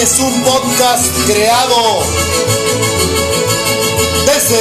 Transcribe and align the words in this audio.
Es 0.00 0.18
un 0.18 0.42
podcast 0.44 1.14
creado 1.26 2.00
desde 4.24 4.58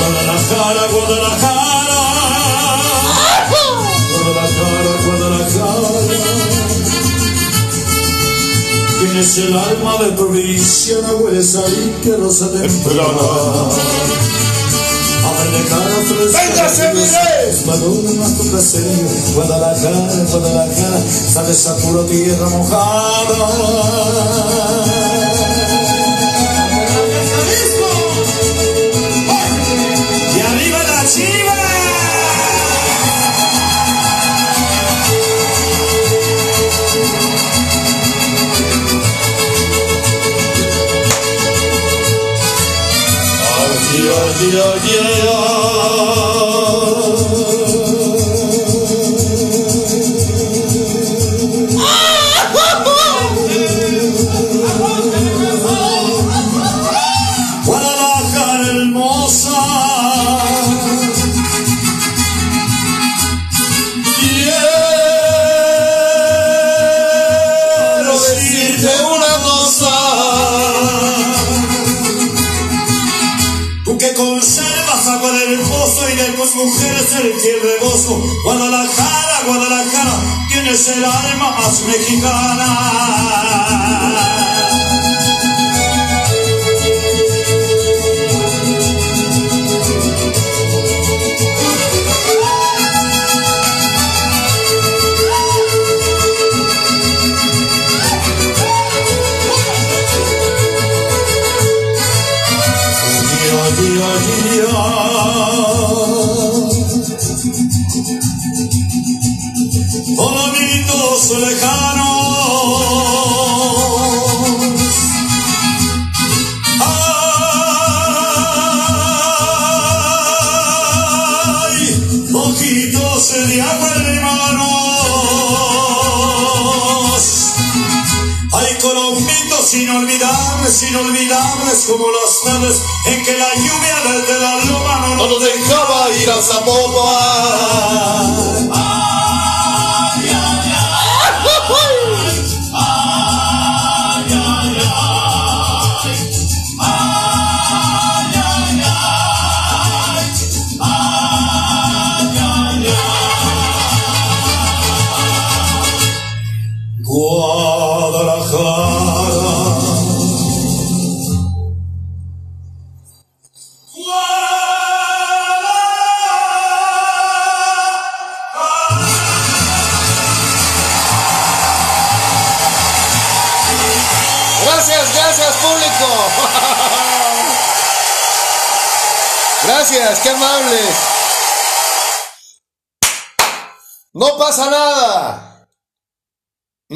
Guadalajara, 0.00 0.88
Guadalajara. 0.90 1.68
Guadalajara, 4.24 4.92
Guadalajara. 5.06 5.90
Tienes 8.98 9.38
el 9.38 9.56
alma 9.56 9.96
de 9.98 10.10
provincia, 10.10 10.98
no 11.02 11.18
hueles 11.18 11.54
ahí 11.54 11.96
que 12.02 12.16
rosa 12.16 12.50
temprana. 12.50 13.28
¡Véngase, 15.50 16.92
mire! 16.94 17.66
Madura 17.66 18.24
tu 18.36 18.44
placer. 18.50 18.84
Guadalajara, 19.34 20.24
Guadalajara. 20.30 21.00
Sabes 21.32 21.66
a 21.66 21.76
pura 21.76 22.04
tierra 22.06 22.48
mojada. 22.50 23.36
Yeah, 44.42 44.74
yeah. 44.86 45.49
Guadalajara, 79.50 80.46
tienes 80.46 80.86
el 80.86 81.04
alma 81.04 81.50
más 81.58 81.82
mexicana. 81.82 82.68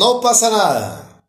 No 0.05 0.21
pasa 0.21 0.51
nada. 0.51 1.25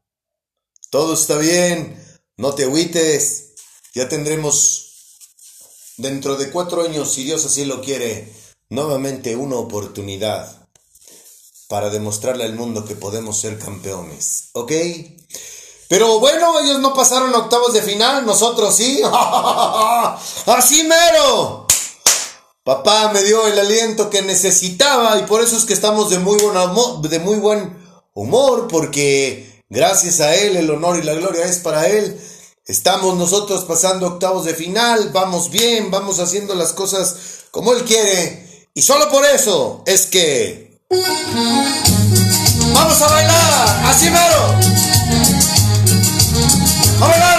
Todo 0.90 1.14
está 1.14 1.38
bien. 1.38 2.20
No 2.36 2.56
te 2.56 2.66
agüites. 2.66 3.54
Ya 3.94 4.10
tendremos 4.10 5.16
dentro 5.96 6.36
de 6.36 6.52
cuatro 6.52 6.84
años, 6.84 7.14
si 7.14 7.24
Dios 7.24 7.46
así 7.46 7.64
lo 7.64 7.80
quiere, 7.80 8.36
nuevamente 8.68 9.38
una 9.38 9.56
oportunidad 9.56 10.68
para 11.70 11.90
demostrarle 11.90 12.44
al 12.44 12.56
mundo 12.56 12.84
que 12.84 12.96
podemos 12.96 13.40
ser 13.40 13.58
campeones. 13.58 14.50
¿Ok? 14.52 14.74
Pero 15.88 16.20
bueno, 16.20 16.60
ellos 16.60 16.80
no 16.80 16.94
pasaron 16.94 17.34
octavos 17.34 17.72
de 17.72 17.82
final, 17.82 18.26
nosotros 18.26 18.76
sí. 18.76 19.02
Así 20.48 20.84
mero. 20.84 21.66
Papá 22.66 23.10
me 23.14 23.24
dio 23.24 23.48
el 23.48 23.58
aliento 23.58 24.10
que 24.10 24.22
necesitaba 24.22 25.18
y 25.18 25.24
por 25.28 25.42
eso 25.42 25.56
es 25.56 25.64
que 25.64 25.74
estamos 25.74 26.10
de 26.10 26.20
muy 26.20 26.38
buen 26.42 27.10
de 27.10 27.20
muy 27.20 27.38
buen 27.38 27.85
humor 28.16 28.68
porque 28.68 29.64
gracias 29.70 30.20
a 30.22 30.34
él 30.34 30.56
el 30.56 30.72
honor 30.72 30.98
y 30.98 31.04
la 31.04 31.14
gloria 31.14 31.46
es 31.46 31.60
para 31.60 31.88
él. 31.88 32.20
Estamos 32.66 33.16
nosotros 33.16 33.64
pasando 33.66 34.08
octavos 34.08 34.46
de 34.46 34.56
final, 34.56 35.12
vamos 35.14 35.52
bien, 35.52 35.92
vamos 35.92 36.20
haciendo 36.20 36.56
las 36.56 36.74
cosas 36.74 37.46
como 37.52 37.74
él 37.74 37.84
quiere 37.84 38.68
y 38.74 38.82
solo 38.82 39.10
por 39.12 39.24
eso 39.24 39.84
es 39.86 40.08
que 40.08 40.80
vamos 42.74 43.02
a 43.02 43.08
bailar, 43.08 43.84
así 43.86 44.10
mero. 44.10 44.56
A 47.02 47.08
bailar. 47.08 47.35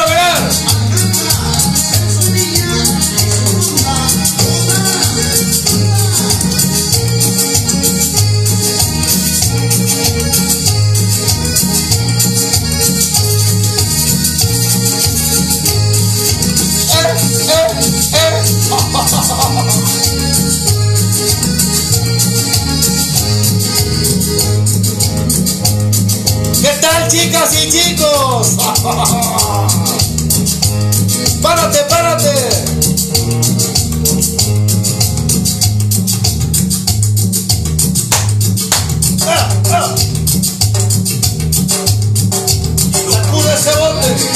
Chicos? 27.70 28.56
¡Párate, 31.42 31.78
párate! 31.88 32.30
¡Ah, 39.26 39.48
ah! 39.72 39.94
¡Sacude 43.10 43.54
ese 43.54 43.74
bote! 43.76 44.35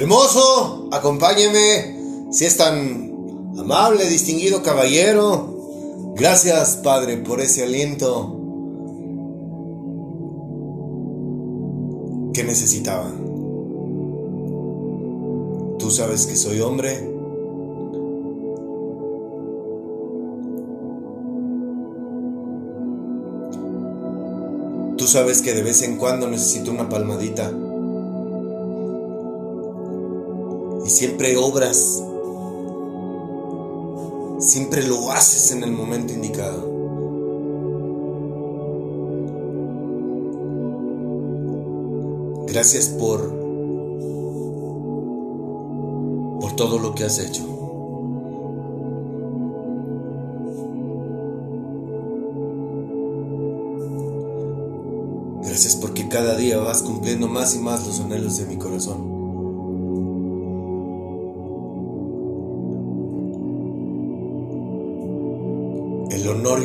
Hermoso, 0.00 0.88
acompáñeme, 0.92 2.30
si 2.30 2.44
es 2.44 2.56
tan 2.56 3.50
amable, 3.58 4.08
distinguido 4.08 4.62
caballero. 4.62 6.14
Gracias, 6.14 6.76
Padre, 6.84 7.16
por 7.16 7.40
ese 7.40 7.64
aliento 7.64 8.36
que 12.32 12.44
necesitaba. 12.44 13.10
Tú 15.80 15.90
sabes 15.90 16.26
que 16.26 16.36
soy 16.36 16.60
hombre. 16.60 16.96
Tú 24.96 25.08
sabes 25.08 25.42
que 25.42 25.54
de 25.54 25.64
vez 25.64 25.82
en 25.82 25.96
cuando 25.96 26.28
necesito 26.28 26.70
una 26.70 26.88
palmadita. 26.88 27.52
Y 30.84 30.90
siempre 30.90 31.36
obras. 31.36 32.02
Siempre 34.38 34.86
lo 34.86 35.10
haces 35.10 35.52
en 35.52 35.64
el 35.64 35.72
momento 35.72 36.12
indicado. 36.12 36.78
Gracias 42.46 42.88
por 42.88 43.38
por 46.40 46.56
todo 46.56 46.78
lo 46.78 46.94
que 46.94 47.04
has 47.04 47.18
hecho. 47.18 47.44
Gracias 55.42 55.76
porque 55.76 56.08
cada 56.08 56.36
día 56.36 56.58
vas 56.58 56.82
cumpliendo 56.82 57.26
más 57.26 57.54
y 57.56 57.58
más 57.58 57.86
los 57.86 58.00
anhelos 58.00 58.36
de 58.36 58.46
mi 58.46 58.56
corazón. 58.56 59.17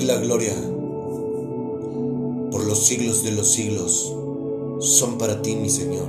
La 0.04 0.18
gloria 0.18 0.54
por 2.52 2.66
los 2.66 2.86
siglos 2.86 3.24
de 3.24 3.32
los 3.32 3.52
siglos 3.52 4.14
son 4.80 5.18
para 5.18 5.42
ti, 5.42 5.56
mi 5.56 5.70
Señor. 5.70 6.08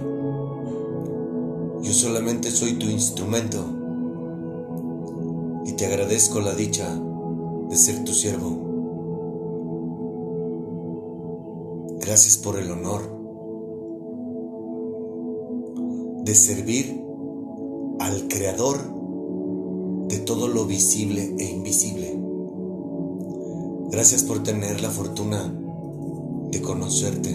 Yo 1.83 1.93
solamente 1.93 2.51
soy 2.51 2.75
tu 2.75 2.87
instrumento 2.87 3.65
y 5.65 5.73
te 5.73 5.87
agradezco 5.87 6.41
la 6.41 6.55
dicha 6.55 6.89
de 7.69 7.77
ser 7.77 8.05
tu 8.05 8.13
siervo. 8.13 8.65
Gracias 12.01 12.37
por 12.37 12.59
el 12.59 12.71
honor 12.71 13.03
de 16.25 16.35
servir 16.35 17.01
al 18.01 18.29
Creador 18.29 18.79
de 20.09 20.19
todo 20.19 20.49
lo 20.49 20.67
visible 20.67 21.35
e 21.39 21.45
invisible. 21.45 22.24
Gracias 23.95 24.25
por 24.25 24.43
tener 24.43 24.81
la 24.81 24.91
fortuna 24.91 25.55
de 26.51 26.61
conocerte. 26.61 27.31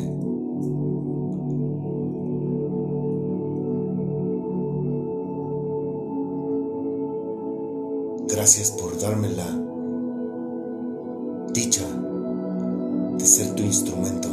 Gracias 8.27 8.71
por 8.71 8.99
darme 8.99 9.29
la 9.29 9.47
dicha 11.53 11.87
de 13.17 13.25
ser 13.25 13.55
tu 13.55 13.63
instrumento. 13.63 14.27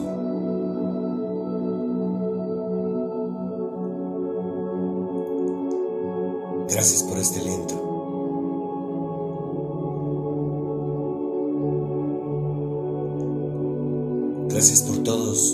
Gracias 6.68 7.04
por 7.04 7.18
este 7.18 7.38
aliento. 7.38 7.85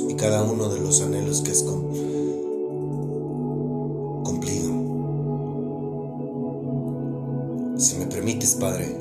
Y 0.08 0.14
cada 0.14 0.44
uno 0.44 0.68
de 0.68 0.80
los 0.80 1.00
anhelos 1.00 1.40
que 1.40 1.50
has 1.50 1.62
Padre. 8.62 8.96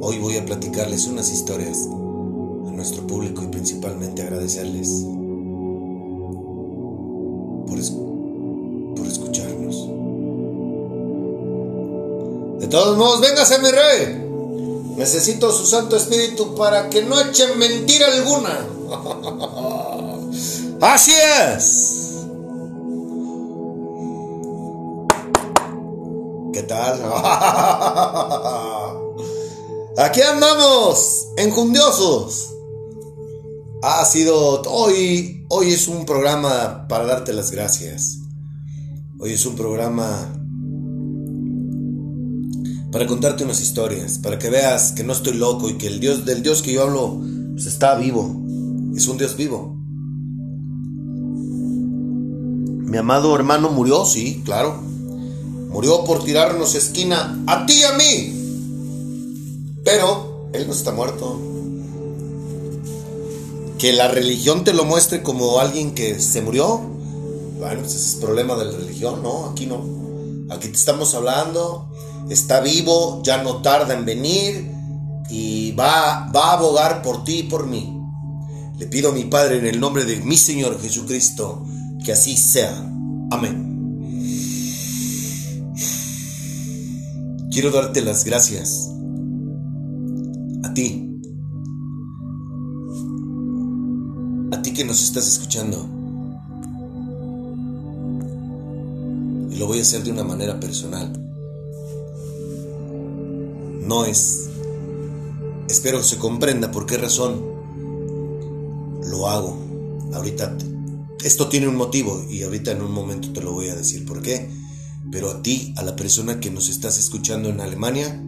Hoy 0.00 0.18
voy 0.18 0.36
a 0.36 0.44
platicarles 0.44 1.06
unas 1.06 1.32
historias 1.32 1.86
a 1.86 2.70
nuestro 2.72 3.06
público 3.06 3.44
y 3.44 3.46
principalmente 3.46 4.22
agradecerles 4.22 5.06
por, 7.66 7.78
por 8.96 9.06
escucharnos. 9.06 9.88
De 12.60 12.66
todos 12.66 12.98
modos, 12.98 13.20
véngase 13.20 13.58
mi 13.60 13.70
rey. 13.70 14.25
Necesito 14.96 15.52
su 15.52 15.66
Santo 15.66 15.96
Espíritu 15.96 16.54
para 16.54 16.88
que 16.88 17.02
no 17.02 17.20
echen 17.20 17.58
mentira 17.58 18.06
alguna. 18.06 18.66
Así 20.80 21.12
es. 21.12 21.92
¿Qué 26.52 26.62
tal? 26.62 27.02
Aquí 29.98 30.22
andamos, 30.22 31.28
enjundiosos. 31.36 32.48
Ha 33.82 34.04
sido 34.06 34.62
hoy, 34.62 35.44
hoy 35.50 35.72
es 35.72 35.88
un 35.88 36.06
programa 36.06 36.86
para 36.88 37.04
darte 37.04 37.34
las 37.34 37.50
gracias. 37.50 38.18
Hoy 39.18 39.34
es 39.34 39.44
un 39.44 39.56
programa 39.56 40.35
para 42.96 43.06
contarte 43.06 43.44
unas 43.44 43.60
historias, 43.60 44.16
para 44.16 44.38
que 44.38 44.48
veas 44.48 44.92
que 44.92 45.04
no 45.04 45.12
estoy 45.12 45.34
loco 45.34 45.68
y 45.68 45.76
que 45.76 45.86
el 45.86 46.00
Dios 46.00 46.24
del 46.24 46.42
Dios 46.42 46.62
que 46.62 46.72
yo 46.72 46.82
hablo 46.82 47.20
pues, 47.52 47.66
está 47.66 47.94
vivo. 47.94 48.42
Es 48.96 49.06
un 49.06 49.18
Dios 49.18 49.36
vivo. 49.36 49.76
Mi 52.88 52.96
amado 52.96 53.36
hermano 53.36 53.68
murió, 53.68 54.06
sí, 54.06 54.40
claro. 54.46 54.80
Murió 55.68 56.04
por 56.04 56.24
tirarnos 56.24 56.74
esquina 56.74 57.38
a 57.46 57.66
ti 57.66 57.74
y 57.74 57.82
a 57.82 57.92
mí. 57.98 58.32
Pero 59.84 60.48
Él 60.54 60.66
no 60.66 60.72
está 60.72 60.92
muerto. 60.92 61.38
Que 63.78 63.92
la 63.92 64.08
religión 64.08 64.64
te 64.64 64.72
lo 64.72 64.86
muestre 64.86 65.22
como 65.22 65.60
alguien 65.60 65.94
que 65.94 66.18
se 66.18 66.40
murió. 66.40 66.80
Bueno, 67.58 67.80
pues 67.80 67.94
ese 67.94 68.06
es 68.06 68.14
el 68.14 68.20
problema 68.20 68.56
de 68.56 68.64
la 68.64 68.78
religión, 68.78 69.22
¿no? 69.22 69.50
Aquí 69.50 69.66
no. 69.66 69.84
Aquí 70.48 70.68
te 70.68 70.76
estamos 70.76 71.14
hablando. 71.14 71.90
Está 72.30 72.60
vivo, 72.60 73.22
ya 73.22 73.42
no 73.42 73.62
tarda 73.62 73.94
en 73.94 74.04
venir. 74.04 74.70
Y 75.28 75.72
va, 75.72 76.30
va 76.34 76.50
a 76.50 76.52
abogar 76.54 77.02
por 77.02 77.24
ti 77.24 77.40
y 77.40 77.42
por 77.44 77.66
mí. 77.66 77.92
Le 78.78 78.86
pido 78.86 79.10
a 79.10 79.12
mi 79.12 79.24
Padre 79.24 79.58
en 79.58 79.66
el 79.66 79.80
nombre 79.80 80.04
de 80.04 80.16
mi 80.18 80.36
Señor 80.36 80.80
Jesucristo 80.80 81.64
que 82.04 82.12
así 82.12 82.36
sea. 82.36 82.72
Amén. 83.30 83.66
Quiero 87.50 87.70
darte 87.70 88.02
las 88.02 88.24
gracias 88.24 88.90
a 90.62 90.74
ti, 90.74 91.20
a 94.52 94.62
ti 94.62 94.72
que 94.72 94.84
nos 94.84 95.02
estás 95.02 95.26
escuchando. 95.26 95.88
Y 99.50 99.56
lo 99.56 99.66
voy 99.66 99.78
a 99.78 99.82
hacer 99.82 100.04
de 100.04 100.12
una 100.12 100.22
manera 100.22 100.60
personal. 100.60 101.25
No 103.86 104.04
es... 104.04 104.48
Espero 105.68 105.98
que 105.98 106.04
se 106.04 106.18
comprenda 106.18 106.70
por 106.70 106.86
qué 106.86 106.98
razón 106.98 107.42
lo 109.08 109.28
hago. 109.28 109.56
Ahorita 110.12 110.56
esto 111.24 111.48
tiene 111.48 111.66
un 111.68 111.76
motivo 111.76 112.24
y 112.30 112.42
ahorita 112.42 112.72
en 112.72 112.82
un 112.82 112.92
momento 112.92 113.32
te 113.32 113.40
lo 113.40 113.52
voy 113.52 113.68
a 113.68 113.74
decir 113.74 114.04
por 114.04 114.22
qué. 114.22 114.50
Pero 115.10 115.30
a 115.30 115.42
ti, 115.42 115.72
a 115.76 115.82
la 115.82 115.96
persona 115.96 116.40
que 116.40 116.50
nos 116.50 116.68
estás 116.68 116.98
escuchando 116.98 117.48
en 117.48 117.60
Alemania, 117.60 118.22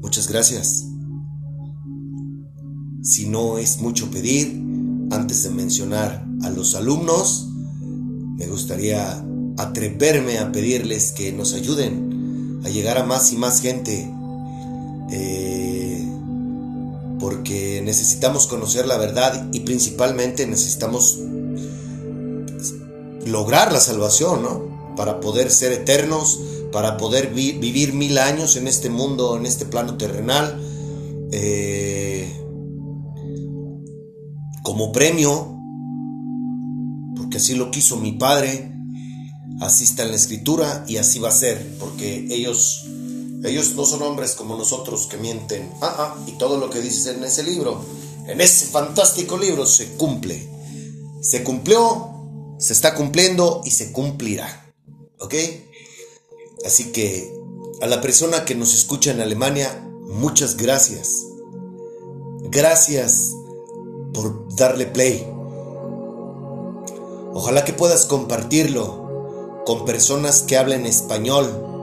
muchas 0.00 0.28
gracias. 0.28 0.86
Si 3.02 3.26
no 3.26 3.58
es 3.58 3.80
mucho 3.80 4.10
pedir, 4.10 4.60
antes 5.10 5.42
de 5.42 5.50
mencionar 5.50 6.26
a 6.42 6.50
los 6.50 6.74
alumnos, 6.74 7.48
me 8.36 8.46
gustaría 8.46 9.24
atreverme 9.58 10.38
a 10.38 10.50
pedirles 10.50 11.12
que 11.12 11.32
nos 11.32 11.52
ayuden 11.54 12.60
a 12.64 12.68
llegar 12.68 12.98
a 12.98 13.04
más 13.04 13.32
y 13.32 13.36
más 13.36 13.60
gente. 13.60 14.13
Eh, 15.10 16.06
porque 17.20 17.82
necesitamos 17.84 18.46
conocer 18.46 18.86
la 18.86 18.96
verdad 18.96 19.48
y 19.52 19.60
principalmente 19.60 20.46
necesitamos 20.46 21.18
lograr 23.26 23.72
la 23.72 23.80
salvación, 23.80 24.42
¿no? 24.42 24.74
para 24.96 25.20
poder 25.20 25.50
ser 25.50 25.72
eternos, 25.72 26.40
para 26.72 26.96
poder 26.96 27.32
vivir 27.32 27.92
mil 27.92 28.18
años 28.18 28.56
en 28.56 28.66
este 28.68 28.90
mundo, 28.90 29.36
en 29.36 29.46
este 29.46 29.64
plano 29.64 29.96
terrenal. 29.96 30.60
Eh, 31.32 32.32
como 34.62 34.92
premio, 34.92 35.60
porque 37.16 37.36
así 37.36 37.54
lo 37.54 37.70
quiso 37.70 37.96
mi 37.96 38.12
Padre, 38.12 38.72
así 39.60 39.84
está 39.84 40.04
en 40.04 40.10
la 40.10 40.16
escritura 40.16 40.84
y 40.88 40.96
así 40.96 41.18
va 41.18 41.28
a 41.28 41.32
ser, 41.32 41.76
porque 41.78 42.26
ellos, 42.30 42.83
ellos 43.44 43.74
no 43.74 43.84
son 43.84 44.02
hombres 44.02 44.32
como 44.32 44.56
nosotros 44.56 45.06
que 45.06 45.18
mienten. 45.18 45.70
Ah, 45.82 45.94
ah, 45.98 46.24
y 46.26 46.32
todo 46.32 46.58
lo 46.58 46.70
que 46.70 46.80
dices 46.80 47.06
en 47.14 47.22
ese 47.22 47.42
libro, 47.42 47.84
en 48.26 48.40
ese 48.40 48.66
fantástico 48.66 49.36
libro, 49.36 49.66
se 49.66 49.92
cumple. 49.96 50.48
Se 51.20 51.44
cumplió, 51.44 52.10
se 52.58 52.72
está 52.72 52.94
cumpliendo 52.94 53.60
y 53.64 53.70
se 53.70 53.92
cumplirá. 53.92 54.72
¿Ok? 55.20 55.34
Así 56.64 56.92
que 56.92 57.30
a 57.82 57.86
la 57.86 58.00
persona 58.00 58.46
que 58.46 58.54
nos 58.54 58.72
escucha 58.72 59.10
en 59.10 59.20
Alemania, 59.20 59.86
muchas 60.08 60.56
gracias. 60.56 61.26
Gracias 62.44 63.32
por 64.14 64.56
darle 64.56 64.86
play. 64.86 65.26
Ojalá 67.34 67.64
que 67.66 67.74
puedas 67.74 68.06
compartirlo 68.06 69.62
con 69.66 69.84
personas 69.84 70.42
que 70.42 70.56
hablen 70.56 70.86
español 70.86 71.73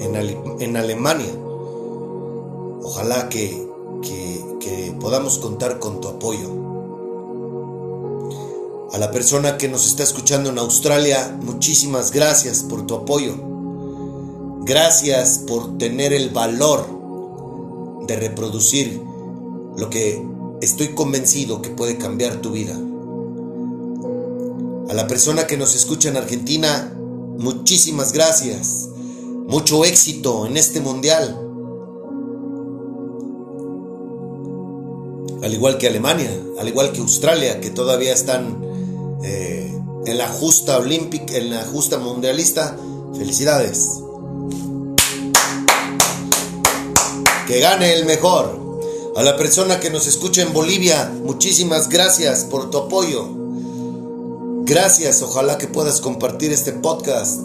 en, 0.00 0.76
Alemania. 0.76 1.32
Ojalá 2.82 3.28
que, 3.28 3.68
podamos 5.00 5.38
contar 5.38 5.78
con 5.78 6.00
tu 6.00 6.08
apoyo. 6.08 6.50
A 8.92 8.98
la 8.98 9.10
persona 9.10 9.56
que 9.56 9.68
nos 9.68 9.86
está 9.86 10.02
escuchando 10.02 10.50
en 10.50 10.58
Australia, 10.58 11.38
muchísimas 11.42 12.10
gracias 12.10 12.62
por 12.62 12.86
tu 12.86 12.94
apoyo. 12.94 13.34
Gracias 14.62 15.38
por 15.46 15.78
tener 15.78 16.12
el 16.12 16.30
valor 16.30 16.86
de 18.06 18.16
reproducir 18.16 19.00
lo 19.76 19.88
que 19.88 20.22
estoy 20.60 20.88
convencido 20.88 21.62
que 21.62 21.70
puede 21.70 21.96
cambiar 21.96 22.42
tu 22.42 22.50
vida. 22.50 22.76
A 24.88 24.94
la 24.94 25.06
persona 25.06 25.46
que 25.46 25.56
nos 25.56 25.74
escucha 25.74 26.08
en 26.08 26.16
Argentina, 26.16 26.92
muchísimas 27.38 28.12
gracias. 28.12 28.89
Mucho 29.50 29.84
éxito 29.84 30.46
en 30.46 30.56
este 30.56 30.78
mundial. 30.78 31.36
Al 35.42 35.52
igual 35.52 35.76
que 35.76 35.88
Alemania, 35.88 36.30
al 36.60 36.68
igual 36.68 36.92
que 36.92 37.00
Australia, 37.00 37.60
que 37.60 37.70
todavía 37.70 38.12
están 38.12 38.64
eh, 39.24 39.76
en 40.06 40.18
la 40.18 40.28
justa 40.28 40.78
olímpica, 40.78 41.36
en 41.36 41.50
la 41.50 41.64
justa 41.64 41.98
mundialista. 41.98 42.76
Felicidades. 43.18 43.98
Que 47.48 47.58
gane 47.58 47.94
el 47.94 48.04
mejor. 48.04 48.56
A 49.16 49.24
la 49.24 49.36
persona 49.36 49.80
que 49.80 49.90
nos 49.90 50.06
escucha 50.06 50.42
en 50.42 50.52
Bolivia, 50.52 51.12
muchísimas 51.24 51.88
gracias 51.88 52.44
por 52.44 52.70
tu 52.70 52.78
apoyo. 52.78 53.28
Gracias, 54.62 55.22
ojalá 55.22 55.58
que 55.58 55.66
puedas 55.66 56.00
compartir 56.00 56.52
este 56.52 56.70
podcast 56.70 57.40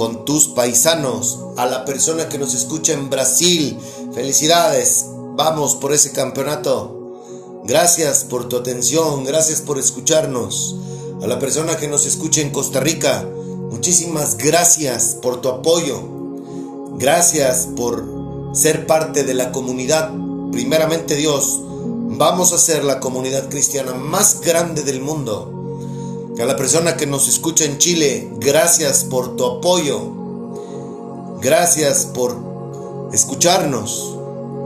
con 0.00 0.24
tus 0.24 0.48
paisanos. 0.48 1.40
A 1.58 1.66
la 1.66 1.84
persona 1.84 2.26
que 2.26 2.38
nos 2.38 2.54
escucha 2.54 2.94
en 2.94 3.10
Brasil, 3.10 3.78
felicidades. 4.14 5.04
Vamos 5.36 5.74
por 5.74 5.92
ese 5.92 6.10
campeonato. 6.12 7.60
Gracias 7.64 8.24
por 8.24 8.48
tu 8.48 8.56
atención, 8.56 9.24
gracias 9.24 9.60
por 9.60 9.78
escucharnos. 9.78 10.74
A 11.22 11.26
la 11.26 11.38
persona 11.38 11.76
que 11.76 11.86
nos 11.86 12.06
escucha 12.06 12.40
en 12.40 12.48
Costa 12.48 12.80
Rica, 12.80 13.28
muchísimas 13.70 14.38
gracias 14.38 15.18
por 15.20 15.42
tu 15.42 15.50
apoyo. 15.50 16.00
Gracias 16.96 17.68
por 17.76 18.02
ser 18.54 18.86
parte 18.86 19.22
de 19.24 19.34
la 19.34 19.52
comunidad. 19.52 20.14
Primeramente 20.50 21.14
Dios, 21.14 21.60
vamos 21.62 22.54
a 22.54 22.58
ser 22.58 22.84
la 22.84 23.00
comunidad 23.00 23.50
cristiana 23.50 23.92
más 23.92 24.40
grande 24.40 24.82
del 24.82 25.02
mundo. 25.02 25.59
A 26.40 26.46
la 26.46 26.56
persona 26.56 26.96
que 26.96 27.06
nos 27.06 27.28
escucha 27.28 27.66
en 27.66 27.76
Chile, 27.76 28.30
gracias 28.38 29.04
por 29.04 29.36
tu 29.36 29.44
apoyo. 29.44 30.00
Gracias 31.42 32.06
por 32.06 32.34
escucharnos. 33.12 34.16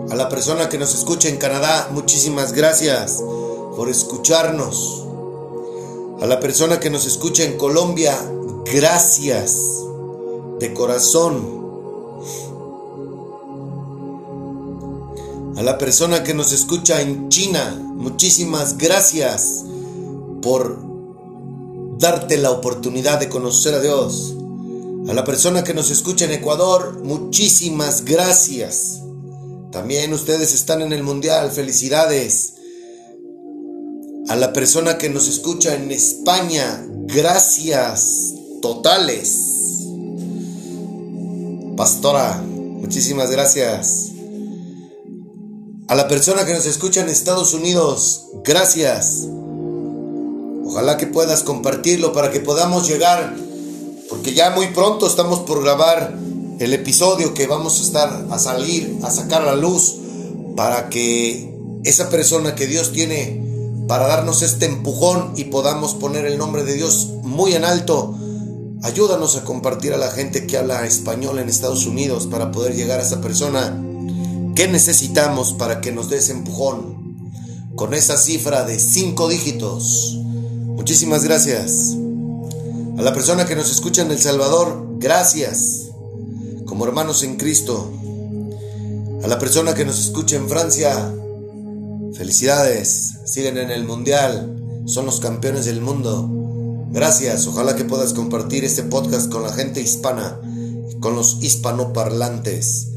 A 0.08 0.14
la 0.14 0.28
persona 0.28 0.68
que 0.68 0.78
nos 0.78 0.94
escucha 0.94 1.28
en 1.28 1.36
Canadá, 1.36 1.88
muchísimas 1.90 2.52
gracias 2.52 3.20
por 3.74 3.88
escucharnos. 3.88 5.04
A 6.20 6.26
la 6.26 6.38
persona 6.38 6.78
que 6.78 6.90
nos 6.90 7.06
escucha 7.06 7.42
en 7.42 7.58
Colombia, 7.58 8.16
gracias 8.72 9.58
de 10.60 10.72
corazón. 10.74 11.64
A 15.56 15.62
la 15.62 15.76
persona 15.76 16.22
que 16.22 16.34
nos 16.34 16.52
escucha 16.52 17.00
en 17.00 17.28
China, 17.30 17.76
muchísimas 17.96 18.78
gracias 18.78 19.64
por 20.40 20.93
darte 22.04 22.36
la 22.36 22.50
oportunidad 22.50 23.18
de 23.18 23.28
conocer 23.28 23.74
a 23.74 23.80
Dios. 23.80 24.34
A 25.08 25.14
la 25.14 25.24
persona 25.24 25.64
que 25.64 25.74
nos 25.74 25.90
escucha 25.90 26.26
en 26.26 26.32
Ecuador, 26.32 27.02
muchísimas 27.02 28.04
gracias 28.04 29.00
también 29.74 30.12
ustedes 30.12 30.54
están 30.54 30.82
en 30.82 30.92
el 30.92 31.02
mundial, 31.02 31.50
felicidades. 31.50 32.54
A 34.28 34.36
la 34.36 34.52
persona 34.52 34.98
que 34.98 35.10
nos 35.10 35.26
escucha 35.26 35.74
en 35.74 35.90
España, 35.90 36.86
gracias 37.08 38.34
totales. 38.62 39.88
Pastora, 41.76 42.40
muchísimas 42.46 43.32
gracias. 43.32 44.12
A 45.88 45.96
la 45.96 46.06
persona 46.06 46.46
que 46.46 46.52
nos 46.54 46.66
escucha 46.66 47.00
en 47.00 47.08
Estados 47.08 47.52
Unidos, 47.52 48.26
gracias. 48.44 49.26
Ojalá 50.66 50.96
que 50.96 51.06
puedas 51.06 51.42
compartirlo 51.42 52.12
para 52.12 52.30
que 52.30 52.40
podamos 52.40 52.88
llegar, 52.88 53.36
porque 54.08 54.34
ya 54.34 54.50
muy 54.50 54.68
pronto 54.68 55.06
estamos 55.06 55.40
por 55.40 55.62
grabar 55.62 56.14
el 56.58 56.72
episodio 56.72 57.34
que 57.34 57.46
vamos 57.46 57.80
a 57.80 57.82
estar 57.82 58.26
a 58.30 58.38
salir, 58.38 58.98
a 59.02 59.10
sacar 59.10 59.42
a 59.42 59.46
la 59.46 59.56
luz, 59.56 59.96
para 60.56 60.88
que 60.88 61.52
esa 61.84 62.08
persona 62.08 62.54
que 62.54 62.66
Dios 62.66 62.92
tiene 62.92 63.42
para 63.88 64.06
darnos 64.06 64.42
este 64.42 64.66
empujón 64.66 65.34
y 65.36 65.44
podamos 65.44 65.94
poner 65.94 66.24
el 66.24 66.38
nombre 66.38 66.64
de 66.64 66.74
Dios 66.74 67.10
muy 67.22 67.54
en 67.54 67.64
alto, 67.64 68.16
ayúdanos 68.82 69.36
a 69.36 69.44
compartir 69.44 69.92
a 69.92 69.98
la 69.98 70.10
gente 70.10 70.46
que 70.46 70.56
habla 70.56 70.86
español 70.86 71.38
en 71.38 71.48
Estados 71.48 71.86
Unidos 71.86 72.26
para 72.26 72.50
poder 72.50 72.74
llegar 72.74 73.00
a 73.00 73.02
esa 73.02 73.20
persona. 73.20 73.82
¿Qué 74.54 74.68
necesitamos 74.68 75.52
para 75.52 75.80
que 75.80 75.92
nos 75.92 76.08
des 76.08 76.30
empujón? 76.30 77.18
Con 77.74 77.92
esa 77.92 78.16
cifra 78.16 78.64
de 78.64 78.78
cinco 78.78 79.28
dígitos. 79.28 80.20
Muchísimas 80.76 81.24
gracias. 81.24 81.96
A 82.98 83.02
la 83.02 83.14
persona 83.14 83.46
que 83.46 83.54
nos 83.54 83.70
escucha 83.70 84.02
en 84.02 84.10
El 84.10 84.18
Salvador, 84.18 84.98
gracias 84.98 85.90
como 86.66 86.84
hermanos 86.84 87.22
en 87.22 87.36
Cristo. 87.36 87.92
A 89.22 89.28
la 89.28 89.38
persona 89.38 89.74
que 89.74 89.84
nos 89.84 90.00
escucha 90.00 90.36
en 90.36 90.48
Francia, 90.48 91.14
felicidades, 92.16 93.14
siguen 93.24 93.56
en 93.56 93.70
el 93.70 93.84
Mundial, 93.84 94.82
son 94.86 95.06
los 95.06 95.20
campeones 95.20 95.64
del 95.64 95.80
mundo. 95.80 96.28
Gracias, 96.90 97.46
ojalá 97.46 97.76
que 97.76 97.84
puedas 97.84 98.12
compartir 98.12 98.64
este 98.64 98.82
podcast 98.82 99.30
con 99.30 99.44
la 99.44 99.52
gente 99.52 99.80
hispana, 99.80 100.40
con 101.00 101.14
los 101.14 101.38
hispanoparlantes. 101.40 102.88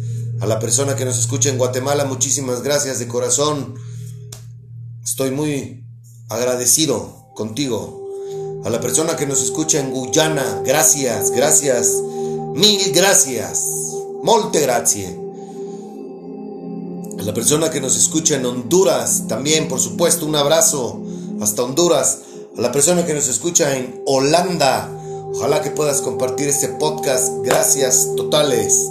A 0.42 0.48
la 0.48 0.60
persona 0.60 0.96
que 0.96 1.06
nos 1.06 1.20
escucha 1.20 1.50
en 1.50 1.60
Guatemala, 1.60 2.06
muchísimas 2.06 2.64
gracias 2.64 2.98
de 2.98 3.08
corazón. 3.08 3.76
Estoy 5.04 5.30
muy 5.30 5.86
agradecido 6.28 7.27
contigo. 7.38 8.62
A 8.66 8.70
la 8.70 8.82
persona 8.82 9.16
que 9.16 9.28
nos 9.28 9.42
escucha 9.42 9.80
en 9.80 9.92
Guyana, 9.92 10.62
gracias, 10.66 11.32
gracias. 11.32 11.94
Mil 12.56 12.92
gracias. 12.92 13.94
Molte 14.24 14.60
grazie. 14.62 15.18
A 17.18 17.22
la 17.22 17.34
persona 17.34 17.70
que 17.70 17.80
nos 17.80 17.96
escucha 17.96 18.36
en 18.36 18.46
Honduras, 18.46 19.28
también 19.28 19.68
por 19.68 19.80
supuesto 19.80 20.26
un 20.26 20.36
abrazo 20.36 21.00
hasta 21.40 21.64
Honduras. 21.64 22.20
A 22.58 22.62
la 22.62 22.72
persona 22.72 23.06
que 23.06 23.14
nos 23.14 23.28
escucha 23.28 23.78
en 23.78 24.02
Holanda, 24.08 24.90
ojalá 25.36 25.62
que 25.62 25.70
puedas 25.70 26.02
compartir 26.02 26.48
este 26.48 26.70
podcast. 26.70 27.32
Gracias 27.44 28.10
totales. 28.18 28.90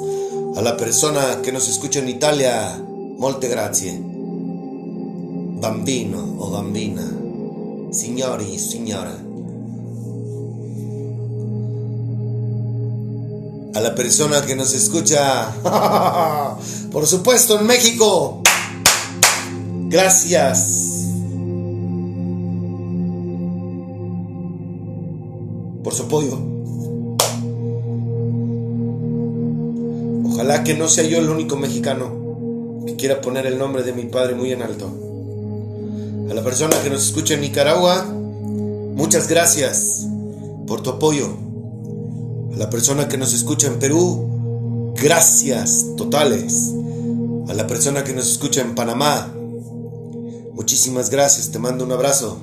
A 0.55 0.63
la 0.63 0.77
persona 0.77 1.43
que 1.43 1.51
nos 1.51 1.69
escucha 1.69 1.99
en 1.99 2.09
Italia, 2.09 2.81
molte 3.19 3.49
grazie. 3.49 4.01
Bambino 5.61 6.37
o 6.39 6.51
bambina. 6.51 7.26
Signori, 7.97 8.59
signora. 8.59 9.27
a 13.77 13.81
la 13.81 13.95
persona 13.95 14.45
que 14.47 14.57
nos 14.57 14.73
escucha, 14.73 15.55
por 16.93 17.07
supuesto, 17.07 17.61
en 17.61 17.67
México. 17.67 18.43
Gracias 19.89 21.11
por 25.85 25.95
su 25.95 26.05
apoyo. 26.05 26.39
Ojalá 30.25 30.65
que 30.65 30.75
no 30.75 30.89
sea 30.89 31.05
yo 31.05 31.19
el 31.19 31.29
único 31.29 31.57
mexicano 31.57 32.85
que 32.87 32.97
quiera 32.97 33.21
poner 33.21 33.45
el 33.45 33.59
nombre 33.59 33.83
de 33.83 33.93
mi 33.93 34.05
padre 34.05 34.35
muy 34.35 34.53
en 34.53 34.63
alto. 34.63 35.16
A 36.29 36.35
la 36.35 36.43
persona 36.43 36.83
que 36.83 36.91
nos 36.91 37.07
escucha 37.07 37.35
en 37.35 37.43
Nicaragua, 37.43 38.05
muchas 38.05 39.29
gracias 39.29 40.09
por 40.67 40.83
tu 40.83 40.91
apoyo. 40.91 41.29
A 42.53 42.57
la 42.57 42.69
persona 42.69 43.07
que 43.07 43.17
nos 43.17 43.33
escucha 43.33 43.69
en 43.69 43.79
Perú, 43.79 44.93
gracias 45.01 45.87
totales. 45.97 46.73
A 47.49 47.55
la 47.55 47.69
persona 47.69 48.03
que 48.03 48.13
nos 48.13 48.29
escucha 48.29 48.61
en 48.61 48.75
Panamá, 48.75 49.33
muchísimas 50.53 51.11
gracias, 51.11 51.51
te 51.53 51.61
mando 51.61 51.85
un 51.85 51.93
abrazo. 51.93 52.41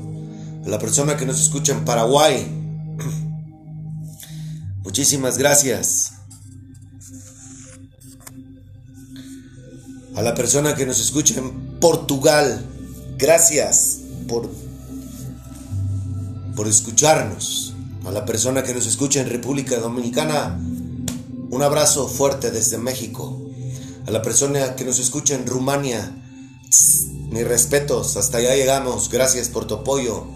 A 0.66 0.70
la 0.70 0.80
persona 0.80 1.18
que 1.18 1.26
nos 1.26 1.42
escucha 1.42 1.74
en 1.74 1.84
Paraguay, 1.84 2.48
muchísimas 4.84 5.38
gracias. 5.38 6.14
A 10.16 10.22
la 10.22 10.34
persona 10.36 10.74
que 10.74 10.86
nos 10.86 11.02
escucha 11.02 11.38
en 11.38 11.80
Portugal, 11.82 12.70
gracias 13.24 14.00
por, 14.28 14.50
por 16.58 16.68
escucharnos. 16.68 17.74
A 18.06 18.12
la 18.12 18.26
persona 18.26 18.64
que 18.64 18.74
nos 18.74 18.86
escucha 18.86 19.22
en 19.22 19.30
República 19.30 19.78
Dominicana, 19.78 20.60
un 21.50 21.62
abrazo 21.62 22.10
fuerte 22.10 22.52
desde 22.52 22.78
México. 22.78 23.42
A 24.06 24.12
la 24.12 24.22
persona 24.22 24.76
que 24.76 24.84
nos 24.84 25.00
escucha 25.00 25.36
en 25.36 25.48
Rumania, 25.48 26.22
mis 27.30 27.48
respetos, 27.48 28.18
hasta 28.18 28.40
allá 28.40 28.58
llegamos, 28.58 29.10
gracias 29.10 29.48
por 29.48 29.68
tu 29.68 29.76
apoyo. 29.76 30.28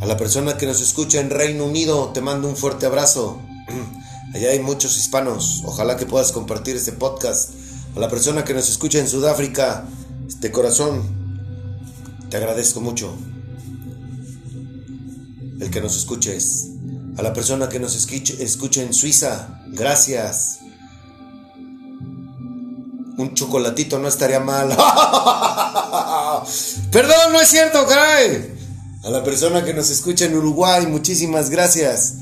A 0.00 0.06
la 0.06 0.16
persona 0.16 0.56
que 0.56 0.66
nos 0.66 0.80
escucha 0.80 1.18
en 1.18 1.30
Reino 1.30 1.64
Unido, 1.64 2.12
te 2.14 2.20
mando 2.20 2.46
un 2.48 2.56
fuerte 2.56 2.86
abrazo. 2.86 3.40
Allá 4.34 4.50
hay 4.50 4.60
muchos 4.60 4.96
hispanos, 4.96 5.62
ojalá 5.64 5.96
que 5.96 6.06
puedas 6.06 6.30
compartir 6.30 6.76
este 6.76 6.92
podcast. 6.92 7.50
A 7.96 7.98
la 7.98 8.08
persona 8.08 8.44
que 8.44 8.54
nos 8.54 8.70
escucha 8.70 9.00
en 9.00 9.08
Sudáfrica, 9.08 9.88
de 10.38 10.52
corazón, 10.52 11.19
te 12.30 12.36
agradezco 12.36 12.80
mucho. 12.80 13.14
El 15.60 15.70
que 15.70 15.80
nos 15.80 15.96
escuches. 15.96 16.68
A 17.18 17.22
la 17.22 17.32
persona 17.32 17.68
que 17.68 17.80
nos 17.80 17.96
escucha 17.96 18.82
en 18.82 18.94
Suiza, 18.94 19.60
gracias. 19.66 20.60
Un 23.18 23.34
chocolatito 23.34 23.98
no 23.98 24.06
estaría 24.08 24.38
mal. 24.40 24.68
Perdón, 26.92 27.32
no 27.32 27.40
es 27.40 27.48
cierto, 27.48 27.84
caray. 27.86 28.54
A 29.02 29.10
la 29.10 29.24
persona 29.24 29.64
que 29.64 29.74
nos 29.74 29.90
escucha 29.90 30.24
en 30.26 30.36
Uruguay, 30.36 30.86
muchísimas 30.86 31.50
gracias. 31.50 32.14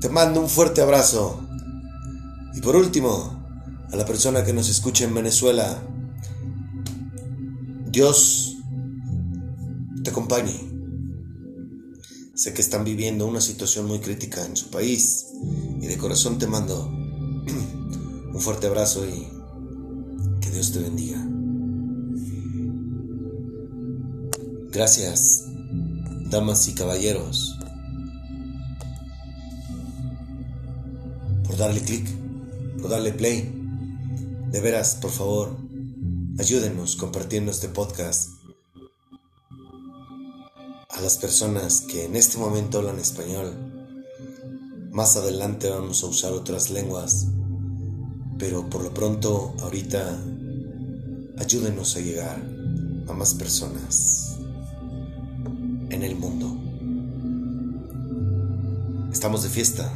Te 0.00 0.08
mando 0.08 0.40
un 0.40 0.48
fuerte 0.48 0.80
abrazo. 0.80 1.46
Y 2.54 2.60
por 2.62 2.74
último, 2.76 3.44
a 3.92 3.96
la 3.96 4.06
persona 4.06 4.42
que 4.42 4.54
nos 4.54 4.68
escucha 4.68 5.04
en 5.04 5.14
Venezuela, 5.14 5.82
Dios 7.86 8.50
te 10.02 10.10
acompañe. 10.10 10.70
Sé 12.34 12.54
que 12.54 12.62
están 12.62 12.84
viviendo 12.84 13.26
una 13.26 13.40
situación 13.40 13.86
muy 13.86 13.98
crítica 13.98 14.44
en 14.46 14.56
su 14.56 14.70
país 14.70 15.26
y 15.80 15.86
de 15.86 15.98
corazón 15.98 16.38
te 16.38 16.46
mando 16.46 16.86
un 16.88 18.40
fuerte 18.40 18.66
abrazo 18.66 19.06
y 19.06 19.28
que 20.40 20.50
Dios 20.50 20.72
te 20.72 20.78
bendiga. 20.78 21.26
Gracias, 24.72 25.46
damas 26.30 26.68
y 26.68 26.74
caballeros, 26.74 27.58
por 31.44 31.56
darle 31.56 31.80
clic, 31.80 32.08
por 32.80 32.90
darle 32.90 33.12
play. 33.12 33.56
De 34.50 34.60
veras, 34.60 34.96
por 34.96 35.10
favor, 35.10 35.56
ayúdenos 36.38 36.96
compartiendo 36.96 37.50
este 37.50 37.68
podcast 37.68 38.39
a 40.92 41.00
las 41.00 41.18
personas 41.18 41.82
que 41.82 42.04
en 42.04 42.16
este 42.16 42.38
momento 42.38 42.78
hablan 42.78 42.98
español. 42.98 43.52
Más 44.90 45.16
adelante 45.16 45.70
vamos 45.70 46.02
a 46.02 46.06
usar 46.06 46.32
otras 46.32 46.70
lenguas, 46.70 47.28
pero 48.38 48.68
por 48.68 48.82
lo 48.82 48.92
pronto, 48.92 49.54
ahorita, 49.60 50.18
ayúdenos 51.38 51.96
a 51.96 52.00
llegar 52.00 52.42
a 53.08 53.12
más 53.12 53.34
personas 53.34 54.36
en 55.90 56.02
el 56.02 56.16
mundo. 56.16 56.56
Estamos 59.12 59.42
de 59.42 59.48
fiesta. 59.48 59.92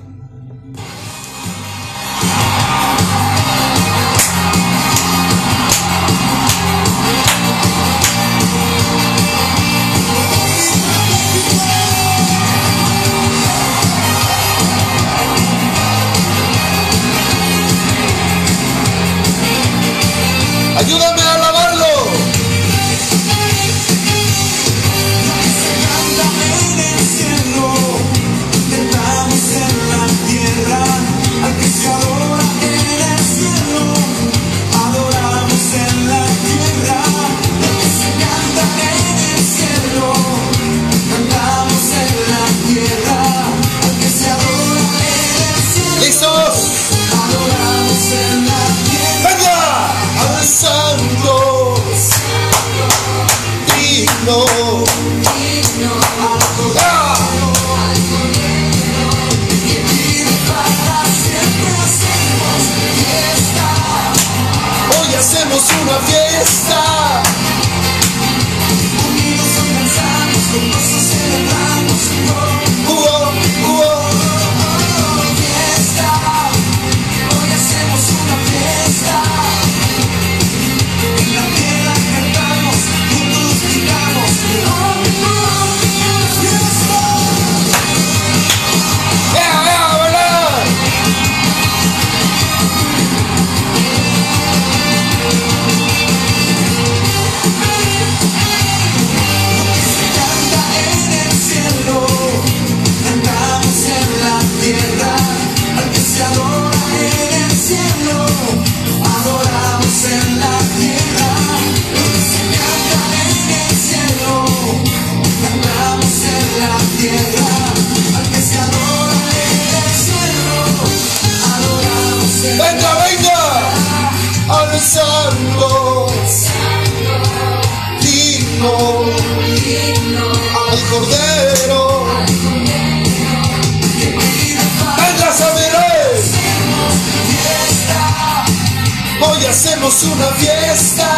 Hacemos 139.55 140.03
una 140.03 140.27
fiesta. 140.33 141.09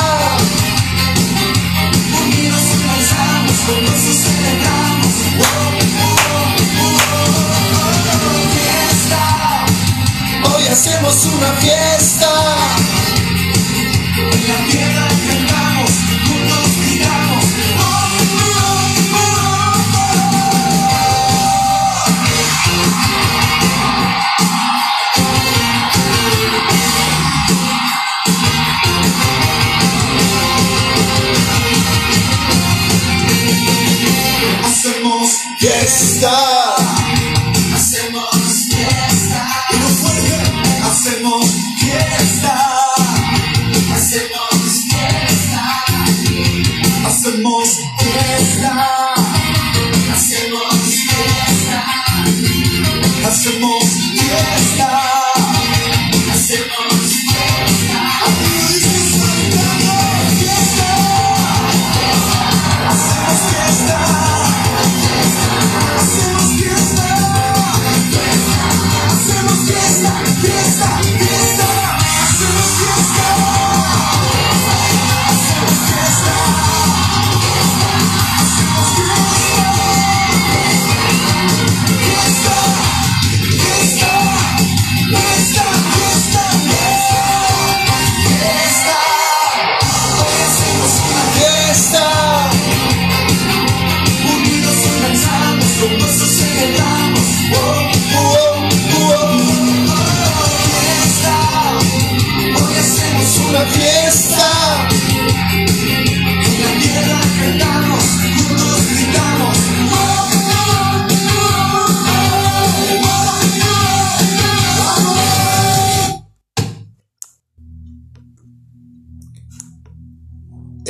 Unidos 2.22 2.60
y 2.60 2.82
danzamos, 2.86 3.58
con 3.66 3.82
celebramos. 3.96 5.14
Oh, 5.40 5.72
fiesta. 8.52 9.20
Hoy 10.54 10.64
hacemos 10.68 11.24
una 11.24 11.50
fiesta. 11.54 12.30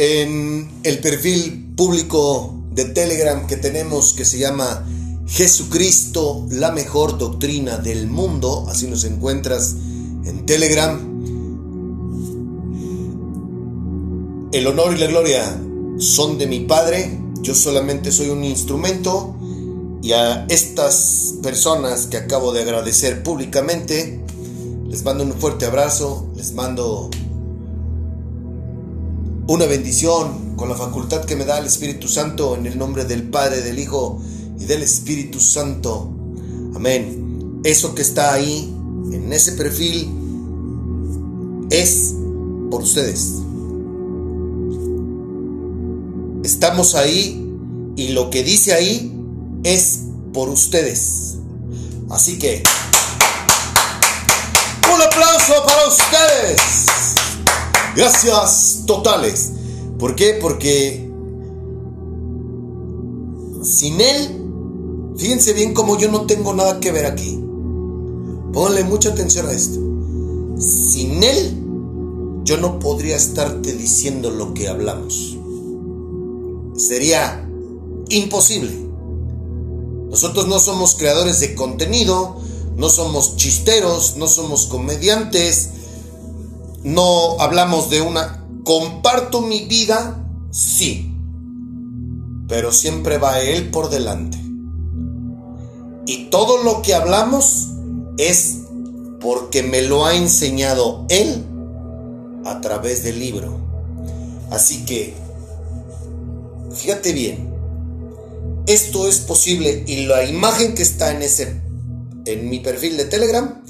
En 0.09 0.69
el 0.85 1.01
perfil 1.01 1.73
público 1.75 2.55
de 2.71 2.85
Telegram 2.85 3.45
que 3.49 3.57
tenemos 3.57 4.15
que 4.15 4.25
se 4.25 4.39
llama 4.39 4.87
Jesucristo, 5.27 6.47
la 6.49 6.71
mejor 6.71 7.19
doctrina 7.19 7.79
del 7.79 8.07
mundo, 8.07 8.67
así 8.69 8.87
nos 8.87 9.03
encuentras 9.03 9.75
en 10.25 10.47
Telegram. 10.47 10.97
El 14.53 14.69
honor 14.69 14.95
y 14.95 15.01
la 15.01 15.07
gloria 15.09 15.61
son 15.99 16.39
de 16.39 16.47
mi 16.47 16.61
Padre, 16.61 17.19
yo 17.41 17.57
solamente 17.57 18.13
soy 18.13 18.29
un 18.29 18.45
instrumento. 18.45 19.35
Y 20.03 20.13
a 20.13 20.47
estas 20.49 21.35
personas 21.43 22.07
que 22.07 22.17
acabo 22.17 22.53
de 22.53 22.63
agradecer 22.63 23.25
públicamente, 23.25 24.21
les 24.89 25.03
mando 25.03 25.25
un 25.25 25.33
fuerte 25.33 25.67
abrazo, 25.67 26.29
les 26.37 26.53
mando 26.53 27.11
una 29.49 29.67
bendición 29.67 30.57
con 30.57 30.69
la 30.69 30.75
facultad 30.75 31.25
que 31.25 31.37
me 31.37 31.45
da 31.45 31.59
el 31.59 31.67
Espíritu 31.67 32.09
Santo 32.09 32.57
en 32.57 32.67
el 32.67 32.77
nombre 32.77 33.05
del 33.05 33.23
Padre, 33.29 33.61
del 33.63 33.79
Hijo 33.79 34.21
y 34.59 34.65
del 34.65 34.83
Espíritu 34.83 35.39
Santo. 35.39 36.11
Amén. 36.75 37.61
Eso 37.63 37.95
que 37.95 38.03
está 38.03 38.35
ahí, 38.35 38.75
en 39.13 39.33
ese 39.33 39.53
perfil, 39.53 40.11
es 41.71 42.15
por 42.71 42.83
ustedes. 42.83 43.35
Estamos 46.43 46.95
ahí 46.97 47.43
y 47.97 48.09
lo 48.09 48.31
que 48.31 48.43
dice 48.43 48.75
ahí 48.75 49.13
es 49.63 50.01
por 50.33 50.49
ustedes. 50.49 51.37
Así 52.11 52.39
que, 52.39 52.63
un 54.93 55.03
aplauso 55.03 55.55
para 55.67 55.89
ustedes. 55.89 56.87
Gracias 57.97 58.83
totales. 58.87 59.53
¿Por 59.99 60.15
qué? 60.15 60.39
Porque 60.39 61.11
sin 63.63 64.01
él, 64.01 65.15
fíjense 65.17 65.55
bien 65.55 65.73
como 65.73 65.99
yo 65.99 66.11
no 66.11 66.27
tengo 66.27 66.53
nada 66.53 66.79
que 66.79 66.93
ver 66.93 67.07
aquí. 67.07 67.43
Ponle 68.53 68.85
mucha 68.85 69.09
atención 69.09 69.47
a 69.47 69.53
esto. 69.53 69.81
Sin 70.59 71.23
él, 71.23 71.57
yo 72.45 72.59
no 72.59 72.79
podría 72.79 73.17
estarte 73.17 73.73
diciendo 73.73 74.31
lo 74.31 74.53
que 74.53 74.69
hablamos. 74.69 75.39
Sería 76.77 77.49
imposible. 78.11 78.73
Nosotros 80.11 80.47
no 80.49 80.59
somos 80.59 80.95
creadores 80.97 81.41
de 81.41 81.55
contenido, 81.55 82.37
no 82.77 82.91
somos 82.91 83.37
chisteros, 83.37 84.17
no 84.19 84.29
somos 84.29 84.67
comediantes, 84.67 85.71
no 86.87 87.41
hablamos 87.41 87.91
de 87.91 88.01
una... 88.01 88.45
Comparto 88.65 89.43
mi 89.43 89.65
vida, 89.67 90.25
sí, 90.51 91.13
pero 92.49 92.73
siempre 92.73 93.19
va 93.19 93.41
Él 93.41 93.71
por 93.71 93.91
delante. 93.91 94.39
Y 96.07 96.31
todo 96.31 96.63
lo 96.63 96.83
que 96.83 96.95
hablamos 96.95 97.69
es 98.19 98.59
porque 99.21 99.63
me 99.63 99.83
lo 99.83 100.07
ha 100.07 100.15
enseñado 100.15 101.07
Él 101.09 101.45
a 102.45 102.61
través 102.61 103.03
del 103.03 103.21
libro. 103.21 103.59
Así 104.51 104.85
que, 104.85 105.15
fíjate 106.73 107.13
bien, 107.13 107.53
esto 108.67 109.09
es 109.09 109.19
posible 109.19 109.85
y 109.87 110.07
la 110.07 110.25
imagen 110.25 110.75
que 110.75 110.83
está 110.83 111.13
en 111.13 111.23
ese 111.23 111.61
en 112.27 112.49
mi 112.49 112.59
perfil 112.59 112.97
de 112.97 113.05
Telegram 113.05 113.63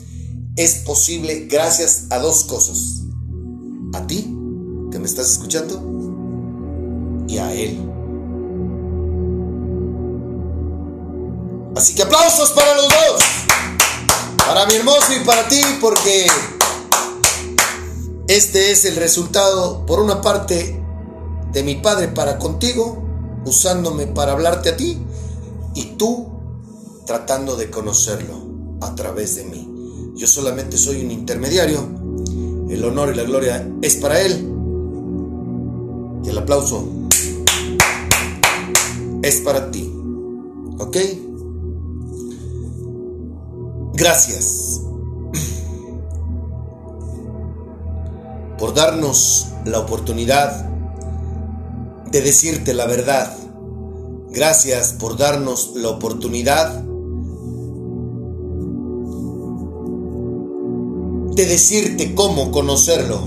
es 0.57 0.77
posible 0.77 1.47
gracias 1.51 2.07
a 2.11 2.19
dos 2.19 2.45
cosas. 2.45 3.06
A 3.97 4.07
ti, 4.07 4.31
que 4.93 4.99
me 4.99 5.07
estás 5.07 5.31
escuchando, 5.31 5.81
y 7.27 7.39
a 7.39 7.51
él. 7.55 7.81
Así 11.75 11.95
que 11.95 12.03
aplausos 12.03 12.51
para 12.51 12.75
los 12.75 12.89
dos. 12.89 13.23
Para 14.37 14.67
mi 14.67 14.75
hermoso 14.75 15.15
y 15.19 15.25
para 15.25 15.49
ti, 15.49 15.63
porque 15.81 16.27
este 18.29 18.71
es 18.71 18.85
el 18.85 18.97
resultado, 18.97 19.87
por 19.87 20.01
una 20.01 20.21
parte, 20.21 20.79
de 21.53 21.63
mi 21.63 21.77
padre 21.77 22.09
para 22.09 22.39
contigo, 22.39 23.03
usándome 23.47 24.07
para 24.07 24.33
hablarte 24.33 24.69
a 24.69 24.77
ti, 24.77 24.99
y 25.75 25.85
tú 25.97 26.29
tratando 27.07 27.57
de 27.57 27.71
conocerlo 27.71 28.35
a 28.83 28.95
través 28.95 29.37
de 29.37 29.45
mí. 29.45 30.13
Yo 30.17 30.27
solamente 30.27 30.77
soy 30.77 31.03
un 31.03 31.11
intermediario. 31.11 32.06
El 32.69 32.85
honor 32.85 33.13
y 33.13 33.17
la 33.17 33.23
gloria 33.23 33.69
es 33.83 33.97
para 33.97 34.21
Él. 34.21 34.53
Y 36.25 36.29
el 36.29 36.39
aplauso 36.39 36.89
es 39.23 39.41
para 39.41 39.71
ti. 39.71 39.93
¿Ok? 40.79 40.97
Gracias 43.95 44.83
por 48.59 48.75
darnos 48.75 49.49
la 49.65 49.81
oportunidad 49.81 50.69
de 52.11 52.21
decirte 52.21 52.75
la 52.75 52.87
verdad. 52.87 53.37
Gracias 54.31 54.93
por 54.93 55.17
darnos 55.17 55.73
la 55.77 55.89
oportunidad 55.89 56.86
de 61.37 61.45
decirte 61.45 62.15
cómo 62.15 62.51
conocerlo. 62.51 63.21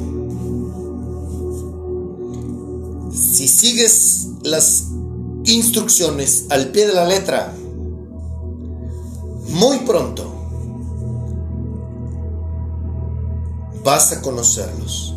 Si 3.13 3.47
sigues 3.47 4.29
las 4.41 4.87
instrucciones 5.45 6.47
al 6.49 6.69
pie 6.69 6.87
de 6.87 6.93
la 6.93 7.05
letra, 7.05 7.53
muy 9.49 9.77
pronto 9.79 10.25
vas 13.83 14.11
a 14.11 14.21
conocerlos. 14.21 15.15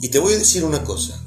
Y 0.00 0.08
te 0.08 0.18
voy 0.18 0.32
a 0.32 0.38
decir 0.38 0.64
una 0.64 0.82
cosa. 0.84 1.20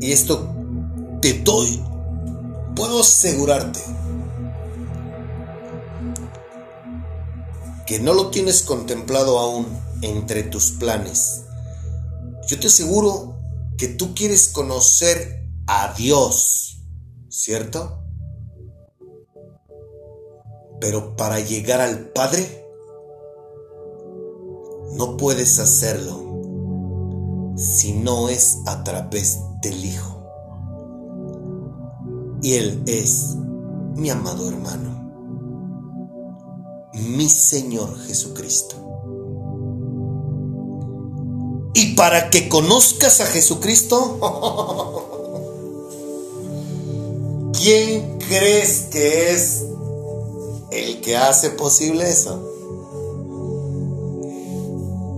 Y 0.00 0.12
esto 0.12 0.54
te 1.22 1.42
doy, 1.42 1.80
puedo 2.74 3.00
asegurarte 3.00 3.80
que 7.86 7.98
no 7.98 8.14
lo 8.14 8.30
tienes 8.30 8.62
contemplado 8.62 9.38
aún 9.38 9.66
entre 10.02 10.42
tus 10.42 10.72
planes, 10.72 11.42
Yo 12.46 12.60
te 12.60 12.66
aseguro 12.66 13.38
que 13.78 13.88
tú 13.88 14.14
quieres 14.14 14.48
conocer 14.48 15.48
a 15.66 15.94
Dios, 15.94 16.82
¿cierto? 17.30 18.02
Pero 20.78 21.16
para 21.16 21.40
llegar 21.40 21.80
al 21.80 22.10
Padre, 22.10 22.66
no 24.92 25.16
puedes 25.16 25.58
hacerlo 25.58 26.22
si 27.56 27.92
no 27.92 28.28
es 28.28 28.58
a 28.66 28.84
través 28.84 29.38
del 29.62 29.84
Hijo. 29.84 30.23
Y 32.44 32.54
Él 32.56 32.82
es 32.86 33.36
mi 33.96 34.10
amado 34.10 34.46
hermano, 34.46 34.90
mi 36.92 37.30
Señor 37.30 37.98
Jesucristo. 38.00 38.76
Y 41.72 41.94
para 41.94 42.28
que 42.28 42.50
conozcas 42.50 43.22
a 43.22 43.26
Jesucristo, 43.26 44.18
¿quién 47.58 48.18
crees 48.18 48.88
que 48.90 49.32
es 49.32 49.64
el 50.70 51.00
que 51.00 51.16
hace 51.16 51.48
posible 51.48 52.10
eso? 52.10 52.42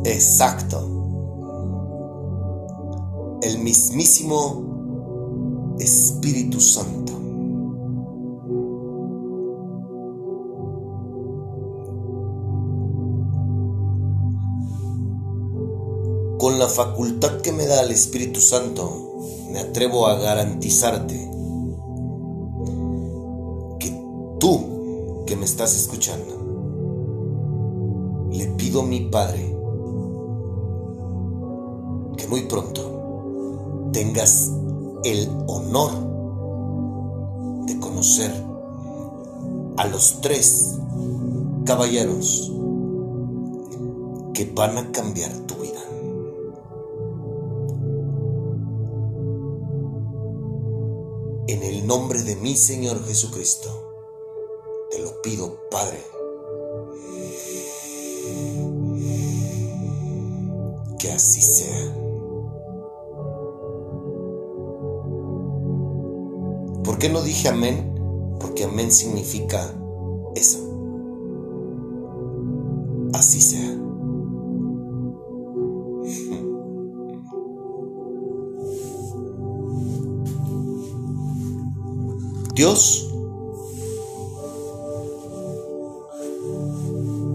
Exacto. 0.05 0.89
El 3.43 3.59
mismísimo 3.59 5.75
Espíritu 5.81 6.61
Santo. 6.61 7.06
La 16.57 16.69
facultad 16.69 17.43
que 17.43 17.53
me 17.53 17.67
da 17.67 17.83
el 17.83 17.91
Espíritu 17.91 18.41
Santo, 18.41 19.19
me 19.51 19.59
atrevo 19.59 20.07
a 20.07 20.19
garantizarte 20.19 21.15
que 23.79 23.91
tú 24.41 25.25
que 25.27 25.37
me 25.37 25.45
estás 25.45 25.77
escuchando, 25.77 26.35
le 28.33 28.47
pido 28.57 28.81
a 28.81 28.87
mi 28.87 29.01
Padre 29.03 29.55
que 32.17 32.27
muy 32.27 32.45
pronto 32.45 33.91
tengas 33.93 34.51
el 35.05 35.29
honor 35.49 35.91
de 37.67 37.79
conocer 37.79 38.33
a 39.77 39.87
los 39.89 40.23
tres 40.23 40.79
caballeros 41.67 42.51
que 44.33 44.51
van 44.55 44.79
a 44.79 44.91
cambiar 44.91 45.33
tu 45.47 45.55
vida. 45.57 45.86
Nombre 51.87 52.23
de 52.23 52.35
mi 52.37 52.57
Señor 52.57 53.05
Jesucristo, 53.07 53.69
te 54.91 54.99
lo 54.99 55.23
pido, 55.23 55.61
Padre. 55.71 56.03
Que 60.99 61.13
así 61.13 61.41
sea. 61.41 61.95
¿Por 66.83 66.99
qué 66.99 67.09
no 67.09 67.23
dije 67.23 67.49
amén? 67.49 67.95
Porque 68.41 68.65
amén 68.65 68.91
significa 68.91 69.73
eso. 70.35 70.59
Así 73.13 73.41
sea. 73.41 73.76
Dios 82.57 83.07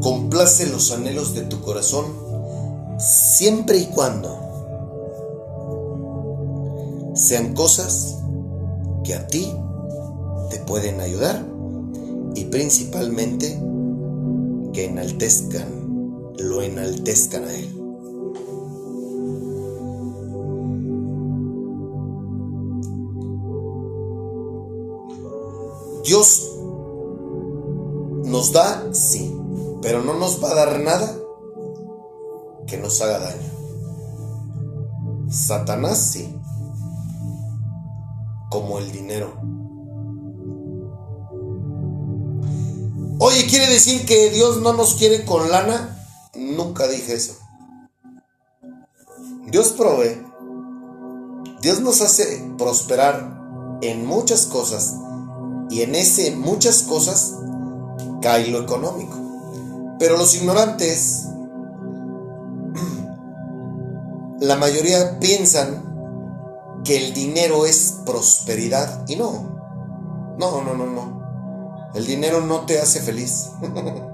complace 0.01 0.65
los 0.65 0.91
anhelos 0.91 1.35
de 1.35 1.43
tu 1.43 1.61
corazón 1.61 2.05
siempre 2.97 3.77
y 3.77 3.85
cuando 3.85 4.35
sean 7.13 7.53
cosas 7.53 8.17
que 9.03 9.13
a 9.13 9.27
ti 9.27 9.47
te 10.49 10.57
pueden 10.57 10.99
ayudar 11.01 11.45
y 12.33 12.45
principalmente 12.45 13.61
que 14.73 14.85
enaltezcan, 14.85 16.33
lo 16.39 16.63
enaltezcan 16.63 17.43
a 17.43 17.53
Él. 17.53 17.80
Dios 26.11 26.57
nos 28.25 28.51
da, 28.51 28.93
sí, 28.93 29.33
pero 29.81 30.03
no 30.03 30.13
nos 30.15 30.43
va 30.43 30.51
a 30.51 30.55
dar 30.55 30.79
nada 30.81 31.17
que 32.67 32.75
nos 32.75 32.99
haga 33.01 33.17
daño. 33.17 33.49
Satanás 35.29 35.99
sí, 36.11 36.37
como 38.49 38.79
el 38.79 38.91
dinero. 38.91 39.31
Oye, 43.19 43.45
¿quiere 43.45 43.67
decir 43.67 44.05
que 44.05 44.31
Dios 44.31 44.57
no 44.57 44.73
nos 44.73 44.95
quiere 44.95 45.23
con 45.23 45.49
lana? 45.49 45.97
Nunca 46.35 46.89
dije 46.89 47.13
eso. 47.13 47.37
Dios 49.45 49.69
provee. 49.77 50.21
Dios 51.61 51.79
nos 51.79 52.01
hace 52.01 52.53
prosperar 52.57 53.79
en 53.81 54.05
muchas 54.05 54.47
cosas 54.47 54.97
y 55.71 55.81
en 55.83 55.95
ese 55.95 56.35
muchas 56.35 56.83
cosas 56.83 57.33
cae 58.21 58.47
lo 58.47 58.61
económico. 58.61 59.17
Pero 59.97 60.17
los 60.17 60.35
ignorantes, 60.35 61.27
la 64.41 64.57
mayoría 64.57 65.17
piensan 65.19 66.81
que 66.83 66.97
el 66.97 67.13
dinero 67.13 67.65
es 67.65 68.01
prosperidad 68.05 69.07
y 69.07 69.15
no. 69.15 70.35
No, 70.37 70.61
no, 70.61 70.73
no, 70.73 70.85
no. 70.85 71.89
El 71.95 72.05
dinero 72.05 72.41
no 72.41 72.65
te 72.65 72.79
hace 72.79 72.99
feliz. 72.99 73.51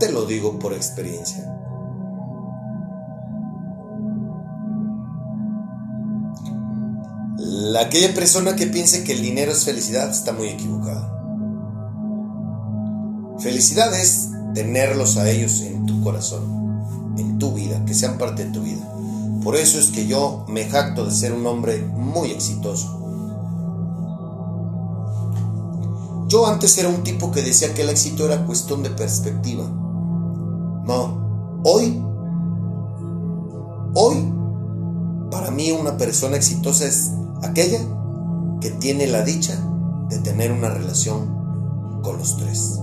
te 0.00 0.10
lo 0.10 0.26
digo 0.26 0.58
por 0.58 0.72
experiencia. 0.72 1.52
La, 7.56 7.80
aquella 7.80 8.12
persona 8.12 8.54
que 8.54 8.66
piense 8.66 9.02
que 9.02 9.12
el 9.12 9.22
dinero 9.22 9.50
es 9.50 9.64
felicidad 9.64 10.10
está 10.10 10.34
muy 10.34 10.48
equivocada. 10.48 11.10
Felicidad 13.38 13.98
es 13.98 14.28
tenerlos 14.52 15.16
a 15.16 15.30
ellos 15.30 15.62
en 15.62 15.86
tu 15.86 16.02
corazón, 16.02 17.14
en 17.16 17.38
tu 17.38 17.52
vida, 17.52 17.82
que 17.86 17.94
sean 17.94 18.18
parte 18.18 18.44
de 18.44 18.50
tu 18.50 18.60
vida. 18.60 18.86
Por 19.42 19.56
eso 19.56 19.78
es 19.78 19.86
que 19.86 20.06
yo 20.06 20.44
me 20.48 20.68
jacto 20.68 21.06
de 21.06 21.12
ser 21.12 21.32
un 21.32 21.46
hombre 21.46 21.82
muy 21.82 22.30
exitoso. 22.30 22.92
Yo 26.28 26.46
antes 26.46 26.76
era 26.76 26.90
un 26.90 27.04
tipo 27.04 27.32
que 27.32 27.40
decía 27.40 27.72
que 27.72 27.82
el 27.82 27.88
éxito 27.88 28.26
era 28.26 28.44
cuestión 28.44 28.82
de 28.82 28.90
perspectiva. 28.90 29.64
No, 29.64 31.62
hoy, 31.64 32.02
hoy, 33.94 34.32
para 35.30 35.50
mí 35.50 35.72
una 35.72 35.96
persona 35.96 36.36
exitosa 36.36 36.84
es 36.84 37.12
aquella 37.42 37.80
que 38.60 38.70
tiene 38.70 39.06
la 39.06 39.22
dicha 39.22 39.54
de 40.08 40.18
tener 40.18 40.52
una 40.52 40.70
relación 40.70 42.00
con 42.02 42.18
los 42.18 42.36
tres. 42.36 42.80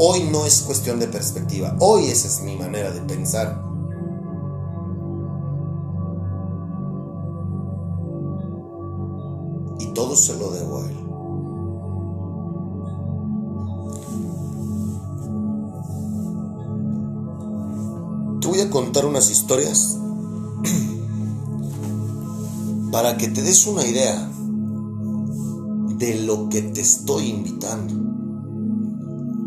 Hoy 0.00 0.28
no 0.30 0.46
es 0.46 0.62
cuestión 0.62 1.00
de 1.00 1.08
perspectiva, 1.08 1.76
hoy 1.80 2.04
esa 2.04 2.28
es 2.28 2.42
mi 2.42 2.56
manera 2.56 2.90
de 2.90 3.00
pensar. 3.00 3.60
Y 9.80 9.86
todo 9.94 10.14
se 10.14 10.38
lo 10.38 10.50
debo 10.50 10.78
a 10.78 10.88
él. 10.88 10.98
Te 18.40 18.46
voy 18.46 18.60
a 18.60 18.70
contar 18.70 19.04
unas 19.04 19.30
historias 19.30 19.98
para 22.98 23.16
que 23.16 23.28
te 23.28 23.42
des 23.42 23.64
una 23.68 23.86
idea 23.86 24.28
de 25.98 26.20
lo 26.22 26.48
que 26.48 26.62
te 26.62 26.80
estoy 26.80 27.28
invitando. 27.28 27.94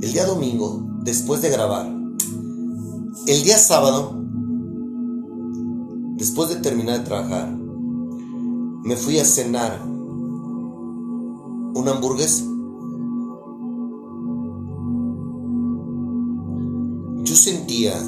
El 0.01 0.13
día 0.13 0.25
domingo, 0.25 0.87
después 1.03 1.41
de 1.41 1.49
grabar, 1.49 1.85
el 3.27 3.43
día 3.43 3.57
sábado, 3.57 4.15
después 6.15 6.47
de 6.47 6.55
terminar 6.61 6.99
de 6.99 7.03
trabajar, 7.03 7.53
me 7.53 8.95
fui 8.95 9.19
a 9.19 9.25
cenar 9.25 9.85
una 11.75 11.91
hamburguesa. 11.91 12.45
Yo 17.25 17.35
sentía 17.35 18.01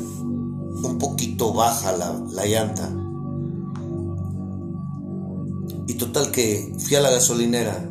un 0.85 0.97
poquito 0.97 1.51
baja 1.51 1.91
la, 1.91 2.17
la 2.31 2.45
llanta 2.45 3.02
y 5.93 5.95
total 5.95 6.31
que 6.31 6.75
fui 6.79 6.95
a 6.95 7.01
la 7.01 7.11
gasolinera, 7.11 7.87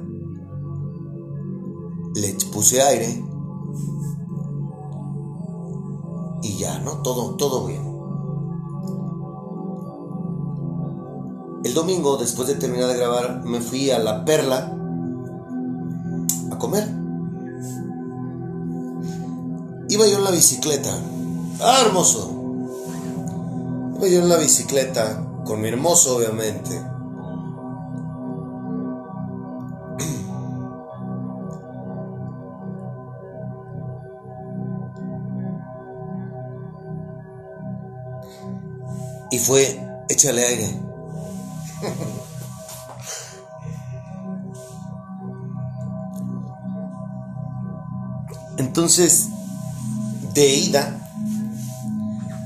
le 2.16 2.36
puse 2.52 2.82
aire 2.82 3.24
y 6.42 6.58
ya, 6.58 6.80
¿no? 6.80 7.00
Todo, 7.02 7.36
todo 7.36 7.64
bien. 7.64 7.80
El 11.62 11.74
domingo, 11.74 12.16
después 12.16 12.48
de 12.48 12.56
terminar 12.56 12.88
de 12.88 12.96
grabar, 12.96 13.44
me 13.44 13.60
fui 13.60 13.92
a 13.92 14.00
la 14.00 14.24
perla 14.24 14.76
a 16.50 16.58
comer. 16.58 16.88
Iba 19.90 20.08
yo 20.08 20.18
en 20.18 20.24
la 20.24 20.32
bicicleta. 20.32 20.90
¡Ah, 21.60 21.82
hermoso! 21.86 22.32
Iba 23.98 24.08
yo 24.08 24.18
en 24.22 24.28
la 24.28 24.38
bicicleta, 24.38 25.24
con 25.44 25.60
mi 25.60 25.68
hermoso, 25.68 26.16
obviamente. 26.16 26.91
Fue, 39.44 39.80
échale 40.08 40.38
aire. 40.38 40.80
Entonces, 48.58 49.28
de 50.34 50.54
ida, 50.56 50.98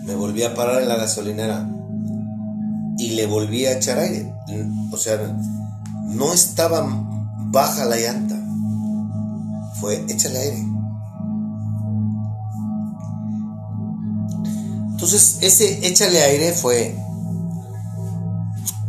me 0.05 0.15
volví 0.15 0.43
a 0.43 0.55
parar 0.55 0.83
en 0.83 0.89
la 0.89 0.97
gasolinera 0.97 1.69
y 2.99 3.11
le 3.11 3.27
volví 3.27 3.67
a 3.67 3.77
echar 3.77 3.99
aire. 3.99 4.33
O 4.91 4.97
sea, 4.97 5.19
no 6.05 6.33
estaba 6.33 6.87
baja 7.51 7.85
la 7.85 7.97
llanta. 7.97 8.37
Fue, 9.81 10.05
échale 10.09 10.39
aire. 10.39 10.76
Entonces, 15.07 15.39
ese 15.41 15.87
échale 15.87 16.21
aire 16.21 16.53
fue, 16.53 16.99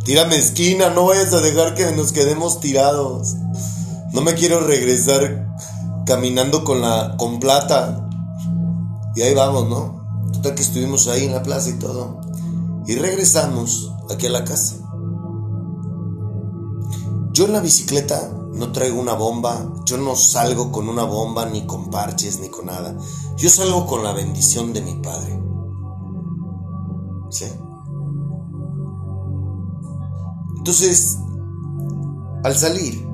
tírame 0.04 0.34
esquina, 0.34 0.90
no 0.90 1.06
vayas 1.06 1.32
a 1.32 1.40
dejar 1.40 1.76
que 1.76 1.92
nos 1.92 2.10
quedemos 2.10 2.58
tirados. 2.58 3.36
No 4.10 4.20
me 4.22 4.34
quiero 4.34 4.58
regresar 4.58 5.46
caminando 6.06 6.64
con 6.64 6.80
la 6.80 7.14
con 7.18 7.38
plata. 7.38 8.10
Y 9.14 9.22
ahí 9.22 9.32
vamos, 9.32 9.68
¿no? 9.68 10.26
Total 10.32 10.56
que 10.56 10.62
estuvimos 10.62 11.06
ahí 11.06 11.26
en 11.26 11.34
la 11.34 11.44
plaza 11.44 11.68
y 11.68 11.74
todo. 11.74 12.20
Y 12.88 12.96
regresamos 12.96 13.92
aquí 14.10 14.26
a 14.26 14.30
la 14.30 14.44
casa. 14.44 14.74
Yo 17.30 17.44
en 17.44 17.52
la 17.52 17.60
bicicleta 17.60 18.28
no 18.54 18.72
traigo 18.72 19.00
una 19.00 19.14
bomba, 19.14 19.72
yo 19.84 19.98
no 19.98 20.16
salgo 20.16 20.72
con 20.72 20.88
una 20.88 21.04
bomba 21.04 21.46
ni 21.46 21.64
con 21.64 21.90
parches 21.90 22.40
ni 22.40 22.48
con 22.48 22.66
nada. 22.66 22.96
Yo 23.36 23.48
salgo 23.48 23.86
con 23.86 24.02
la 24.02 24.12
bendición 24.12 24.72
de 24.72 24.82
mi 24.82 24.96
padre. 24.96 25.47
¿Sí? 27.30 27.44
Entonces, 30.58 31.18
al 32.44 32.54
salir, 32.54 33.06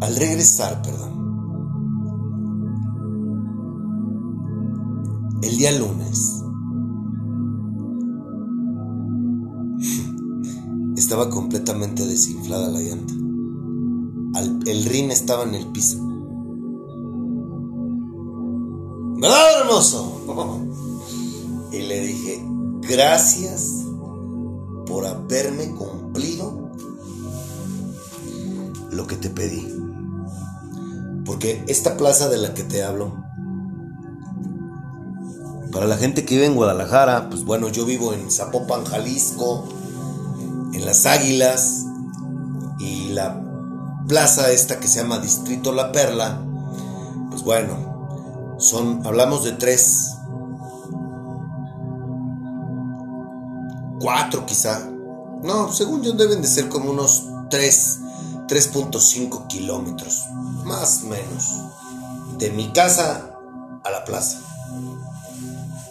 al 0.00 0.16
regresar, 0.16 0.82
perdón, 0.82 1.20
el 5.42 5.56
día 5.56 5.72
lunes, 5.78 6.44
estaba 11.10 11.28
completamente 11.28 12.06
desinflada 12.06 12.68
la 12.68 12.78
llanta. 12.78 13.12
El 14.70 14.84
rin 14.84 15.10
estaba 15.10 15.42
en 15.42 15.56
el 15.56 15.66
piso. 15.66 15.98
¿Verdad, 19.16 19.60
hermoso? 19.60 20.68
Y 21.72 21.82
le 21.82 22.00
dije, 22.00 22.44
gracias 22.88 23.84
por 24.86 25.04
haberme 25.04 25.72
cumplido 25.72 26.70
lo 28.92 29.06
que 29.08 29.16
te 29.16 29.30
pedí. 29.30 29.66
Porque 31.24 31.64
esta 31.66 31.96
plaza 31.96 32.28
de 32.28 32.38
la 32.38 32.54
que 32.54 32.62
te 32.62 32.84
hablo, 32.84 33.16
para 35.72 35.86
la 35.86 35.96
gente 35.96 36.24
que 36.24 36.36
vive 36.36 36.46
en 36.46 36.54
Guadalajara, 36.54 37.30
pues 37.30 37.44
bueno, 37.44 37.68
yo 37.68 37.84
vivo 37.84 38.12
en 38.14 38.30
Zapopan, 38.30 38.84
Jalisco, 38.84 39.68
en 40.72 40.84
Las 40.84 41.06
Águilas, 41.06 41.86
y 42.80 43.08
la 43.10 43.40
plaza 44.08 44.50
esta 44.50 44.80
que 44.80 44.88
se 44.88 45.00
llama 45.00 45.18
Distrito 45.18 45.72
La 45.72 45.92
Perla, 45.92 46.42
pues 47.30 47.42
bueno, 47.42 48.56
son, 48.58 49.06
hablamos 49.06 49.44
de 49.44 49.52
tres, 49.52 50.16
cuatro 54.00 54.46
quizá, 54.46 54.88
no, 55.42 55.72
según 55.72 56.02
yo 56.02 56.12
deben 56.12 56.42
de 56.42 56.48
ser 56.48 56.68
como 56.68 56.90
unos 56.90 57.26
tres, 57.50 58.00
3.5 58.48 59.46
kilómetros, 59.46 60.24
más 60.64 61.02
o 61.04 61.06
menos, 61.06 61.54
de 62.38 62.50
mi 62.50 62.72
casa 62.72 63.30
a 63.84 63.90
la 63.90 64.04
plaza. 64.04 64.38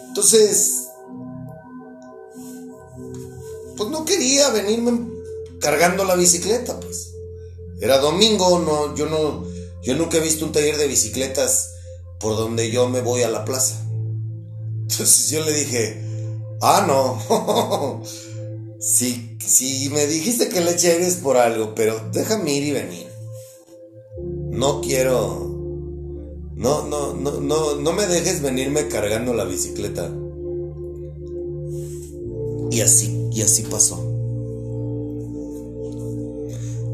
Entonces, 0.08 0.89
pues 3.80 3.88
no 3.88 4.04
quería 4.04 4.50
venirme 4.50 5.08
cargando 5.58 6.04
la 6.04 6.14
bicicleta, 6.14 6.78
pues. 6.78 7.14
Era 7.80 7.96
domingo, 7.96 8.58
no, 8.58 8.94
yo 8.94 9.06
no, 9.06 9.46
yo 9.82 9.96
nunca 9.96 10.18
he 10.18 10.20
visto 10.20 10.44
un 10.44 10.52
taller 10.52 10.76
de 10.76 10.86
bicicletas 10.86 11.70
por 12.18 12.36
donde 12.36 12.70
yo 12.70 12.90
me 12.90 13.00
voy 13.00 13.22
a 13.22 13.30
la 13.30 13.46
plaza. 13.46 13.82
Entonces 14.82 15.30
yo 15.30 15.42
le 15.42 15.54
dije, 15.54 15.98
ah, 16.60 16.84
no, 16.86 18.02
si, 18.80 19.38
si 19.38 19.88
me 19.88 20.06
dijiste 20.06 20.50
que 20.50 20.60
le 20.60 20.72
eché 20.72 20.92
aire 20.92 21.06
es 21.06 21.16
por 21.16 21.38
algo, 21.38 21.74
pero 21.74 21.98
déjame 22.12 22.52
ir 22.52 22.64
y 22.64 22.72
venir. 22.72 23.08
No 24.50 24.82
quiero, 24.82 25.56
no, 26.54 26.86
no, 26.86 27.14
no, 27.14 27.40
no, 27.40 27.76
no 27.76 27.92
me 27.94 28.06
dejes 28.06 28.42
venirme 28.42 28.88
cargando 28.88 29.32
la 29.32 29.44
bicicleta. 29.44 30.12
Y 32.70 32.82
así, 32.82 33.19
y 33.30 33.42
así 33.42 33.62
pasó. 33.62 33.96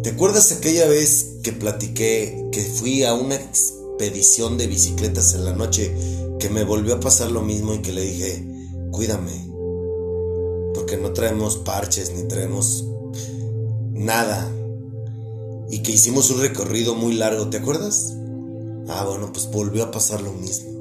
¿Te 0.03 0.11
acuerdas 0.11 0.53
aquella 0.53 0.87
vez 0.87 1.37
que 1.43 1.53
platiqué 1.53 2.49
que 2.53 2.63
fui 2.63 3.03
a 3.03 3.15
una 3.15 3.35
expedición 3.35 4.57
de 4.57 4.67
bicicletas 4.67 5.35
en 5.35 5.45
la 5.45 5.53
noche 5.53 5.93
que 6.39 6.49
me 6.49 6.65
volvió 6.65 6.95
a 6.95 7.01
pasar 7.01 7.31
lo 7.31 7.43
mismo 7.43 7.75
y 7.75 7.79
que 7.79 7.93
le 7.93 8.03
dije, 8.03 8.47
cuídame, 8.93 9.33
porque 10.75 10.97
no 10.97 11.13
traemos 11.13 11.57
parches 11.57 12.13
ni 12.15 12.23
traemos 12.29 12.85
nada 13.93 14.49
y 15.71 15.83
que 15.83 15.93
hicimos 15.93 16.31
un 16.31 16.41
recorrido 16.41 16.95
muy 16.95 17.15
largo, 17.15 17.49
¿te 17.49 17.57
acuerdas? 17.57 18.15
Ah, 18.89 19.05
bueno, 19.09 19.33
pues 19.33 19.51
volvió 19.51 19.85
a 19.85 19.91
pasar 19.91 20.21
lo 20.21 20.33
mismo. 20.33 20.77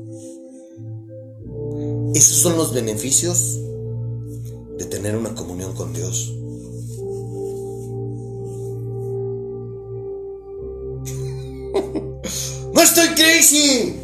Esos 2.14 2.38
son 2.38 2.58
los 2.58 2.74
beneficios 2.74 3.60
de 4.78 4.86
tener 4.86 5.16
una 5.16 5.34
comunión 5.36 5.74
con 5.74 5.94
Dios. 5.94 6.34
¡No 12.74 12.82
estoy 12.82 13.08
crazy! 13.10 13.96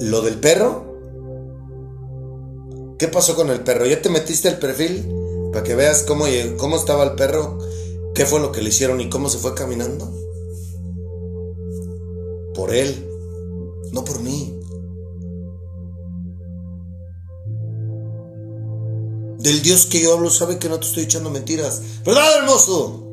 ¿Lo 0.00 0.22
del 0.22 0.38
perro? 0.38 0.88
¿Qué 2.98 3.08
pasó 3.08 3.34
con 3.36 3.50
el 3.50 3.60
perro? 3.60 3.86
¿Ya 3.86 4.02
te 4.02 4.10
metiste 4.10 4.48
el 4.48 4.58
perfil? 4.58 5.06
Para 5.52 5.64
que 5.64 5.74
veas 5.74 6.02
cómo, 6.02 6.24
cómo 6.56 6.76
estaba 6.76 7.04
el 7.04 7.12
perro, 7.12 7.58
qué 8.14 8.26
fue 8.26 8.40
lo 8.40 8.52
que 8.52 8.60
le 8.62 8.70
hicieron 8.70 9.00
y 9.00 9.08
cómo 9.08 9.28
se 9.28 9.38
fue 9.38 9.54
caminando. 9.54 10.12
Por 12.54 12.74
él, 12.74 13.08
no 13.92 14.04
por 14.04 14.20
mí. 14.20 14.57
Del 19.38 19.62
Dios 19.62 19.86
que 19.86 20.02
yo 20.02 20.14
hablo 20.14 20.30
sabe 20.30 20.58
que 20.58 20.68
no 20.68 20.80
te 20.80 20.86
estoy 20.86 21.04
echando 21.04 21.30
mentiras. 21.30 21.80
¿Verdad, 22.04 22.38
hermoso? 22.38 23.04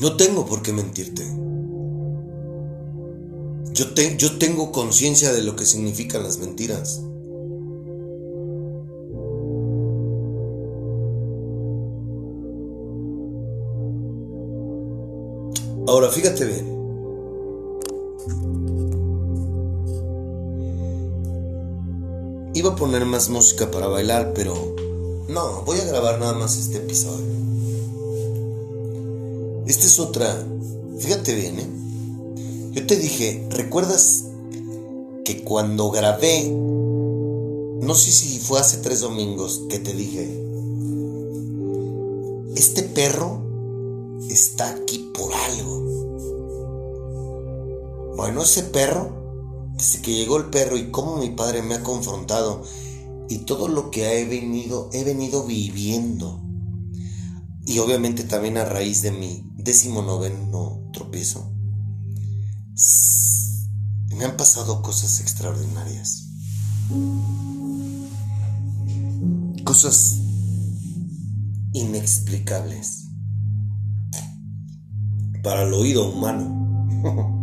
No 0.00 0.16
tengo 0.16 0.46
por 0.46 0.62
qué 0.62 0.72
mentirte. 0.72 1.22
Yo, 3.74 3.94
te, 3.94 4.16
yo 4.16 4.38
tengo 4.38 4.72
conciencia 4.72 5.32
de 5.32 5.42
lo 5.42 5.54
que 5.54 5.66
significan 5.66 6.22
las 6.22 6.38
mentiras. 6.38 7.00
Ahora, 15.86 16.08
fíjate 16.08 16.44
bien. 16.44 16.69
Iba 22.52 22.70
a 22.70 22.76
poner 22.76 23.04
más 23.04 23.28
música 23.28 23.70
para 23.70 23.86
bailar, 23.86 24.32
pero 24.34 24.74
no, 25.28 25.62
voy 25.62 25.78
a 25.78 25.84
grabar 25.84 26.18
nada 26.18 26.32
más 26.32 26.58
este 26.58 26.78
episodio. 26.78 27.24
Esta 29.66 29.86
es 29.86 30.00
otra. 30.00 30.46
Fíjate 30.98 31.32
bien, 31.34 31.60
¿eh? 31.60 31.68
Yo 32.72 32.86
te 32.86 32.96
dije, 32.96 33.46
¿recuerdas 33.50 34.24
que 35.24 35.44
cuando 35.44 35.92
grabé, 35.92 36.50
no 36.50 37.94
sé 37.94 38.10
si 38.10 38.40
fue 38.40 38.58
hace 38.58 38.78
tres 38.78 39.00
domingos 39.00 39.62
que 39.68 39.78
te 39.78 39.92
dije, 39.92 40.28
este 42.56 42.82
perro 42.82 43.42
está 44.28 44.70
aquí 44.70 45.10
por 45.14 45.32
algo? 45.32 45.80
Bueno, 48.16 48.42
ese 48.42 48.64
perro 48.64 49.19
que 50.02 50.12
llegó 50.12 50.36
el 50.36 50.46
perro 50.46 50.76
y 50.76 50.90
cómo 50.90 51.16
mi 51.16 51.30
padre 51.30 51.62
me 51.62 51.74
ha 51.74 51.82
confrontado 51.82 52.62
y 53.28 53.38
todo 53.38 53.68
lo 53.68 53.90
que 53.90 54.20
he 54.20 54.24
venido, 54.24 54.90
he 54.92 55.04
venido 55.04 55.44
viviendo. 55.44 56.42
Y 57.64 57.78
obviamente 57.78 58.24
también 58.24 58.58
a 58.58 58.64
raíz 58.64 59.02
de 59.02 59.12
mi 59.12 59.48
décimo 59.56 60.02
noveno 60.02 60.90
tropiezo. 60.92 61.52
Me 64.16 64.24
han 64.24 64.36
pasado 64.36 64.82
cosas 64.82 65.20
extraordinarias. 65.20 66.26
Cosas 69.64 70.16
inexplicables 71.72 73.06
para 75.42 75.62
el 75.62 75.72
oído 75.72 76.10
humano. 76.12 77.36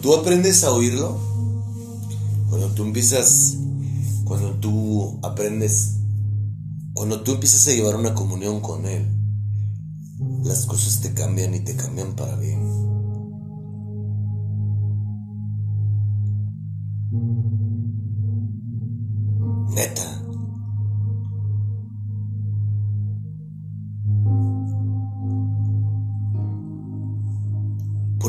tú 0.00 0.14
aprendes 0.14 0.64
a 0.64 0.72
oírlo, 0.72 1.18
cuando 2.48 2.68
tú 2.68 2.84
empiezas, 2.84 3.56
cuando 4.24 4.52
tú 4.54 5.18
aprendes, 5.22 5.96
cuando 6.94 7.22
tú 7.22 7.32
empiezas 7.32 7.68
a 7.68 7.72
llevar 7.72 7.96
una 7.96 8.14
comunión 8.14 8.60
con 8.60 8.86
Él, 8.86 9.06
las 10.44 10.66
cosas 10.66 11.00
te 11.00 11.12
cambian 11.14 11.54
y 11.54 11.60
te 11.60 11.76
cambian 11.76 12.14
para 12.14 12.36
bien. 12.36 12.60
Neta. 19.74 20.09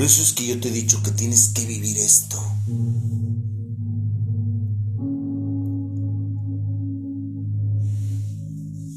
Por 0.02 0.08
eso 0.08 0.24
es 0.24 0.34
que 0.34 0.48
yo 0.48 0.60
te 0.60 0.70
he 0.70 0.72
dicho 0.72 1.04
que 1.04 1.12
tienes 1.12 1.50
que 1.50 1.64
vivir 1.64 1.96
esto. 1.96 2.42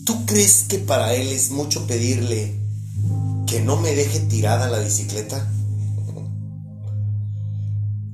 ¿Tú 0.06 0.24
crees 0.24 0.64
que 0.66 0.78
para 0.78 1.12
él 1.12 1.28
es 1.28 1.50
mucho 1.50 1.86
pedirle 1.86 2.58
que 3.46 3.60
no 3.60 3.76
me 3.76 3.94
deje 3.94 4.18
tirada 4.20 4.70
la 4.70 4.78
bicicleta? 4.78 5.46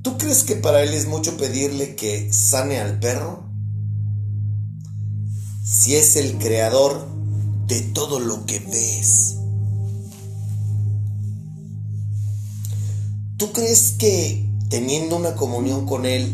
¿Tú 0.01 0.17
crees 0.17 0.43
que 0.43 0.57
para 0.57 0.83
él 0.83 0.93
es 0.93 1.07
mucho 1.07 1.37
pedirle 1.37 1.95
que 1.95 2.33
sane 2.33 2.81
al 2.81 2.99
perro? 2.99 3.49
Si 5.63 5.95
es 5.95 6.17
el 6.17 6.37
creador 6.39 7.07
de 7.67 7.79
todo 7.79 8.19
lo 8.19 8.45
que 8.45 8.59
ves. 8.59 9.40
¿Tú 13.41 13.51
crees 13.53 13.93
que 13.93 14.47
teniendo 14.69 15.17
una 15.17 15.35
comunión 15.35 15.87
con 15.87 16.05
Él, 16.05 16.31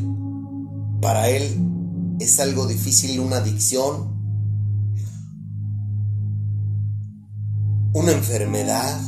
para 0.99 1.30
Él 1.30 2.18
es 2.20 2.38
algo 2.41 2.68
difícil 2.68 3.22
una 3.22 3.38
adicción? 3.38 4.10
¿Una 7.93 8.12
enfermedad? 8.12 8.99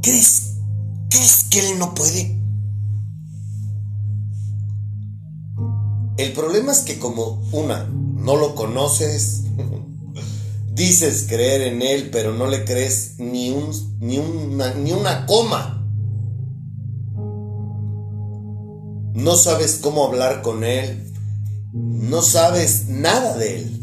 ¿Crees, 0.00 0.54
¿Crees 1.10 1.44
que 1.50 1.72
Él 1.72 1.78
no 1.78 1.94
puede? 1.94 2.40
El 6.16 6.32
problema 6.32 6.72
es 6.72 6.80
que 6.80 6.98
como 6.98 7.42
una, 7.52 7.84
no 7.84 8.36
lo 8.36 8.54
conoces, 8.54 9.42
Dices 10.76 11.24
creer 11.26 11.62
en 11.62 11.80
Él, 11.80 12.10
pero 12.12 12.34
no 12.34 12.46
le 12.48 12.66
crees 12.66 13.14
ni, 13.16 13.50
un, 13.50 13.70
ni, 13.98 14.18
una, 14.18 14.74
ni 14.74 14.92
una 14.92 15.24
coma. 15.24 15.82
No 19.14 19.36
sabes 19.36 19.78
cómo 19.82 20.04
hablar 20.04 20.42
con 20.42 20.64
Él. 20.64 21.10
No 21.72 22.20
sabes 22.20 22.88
nada 22.90 23.38
de 23.38 23.56
Él. 23.56 23.80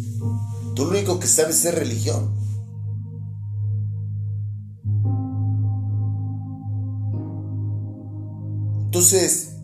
Tú 0.76 0.86
lo 0.86 0.92
único 0.92 1.20
que 1.20 1.26
sabes 1.26 1.66
es 1.66 1.74
religión. 1.74 2.36
Entonces, 8.86 9.56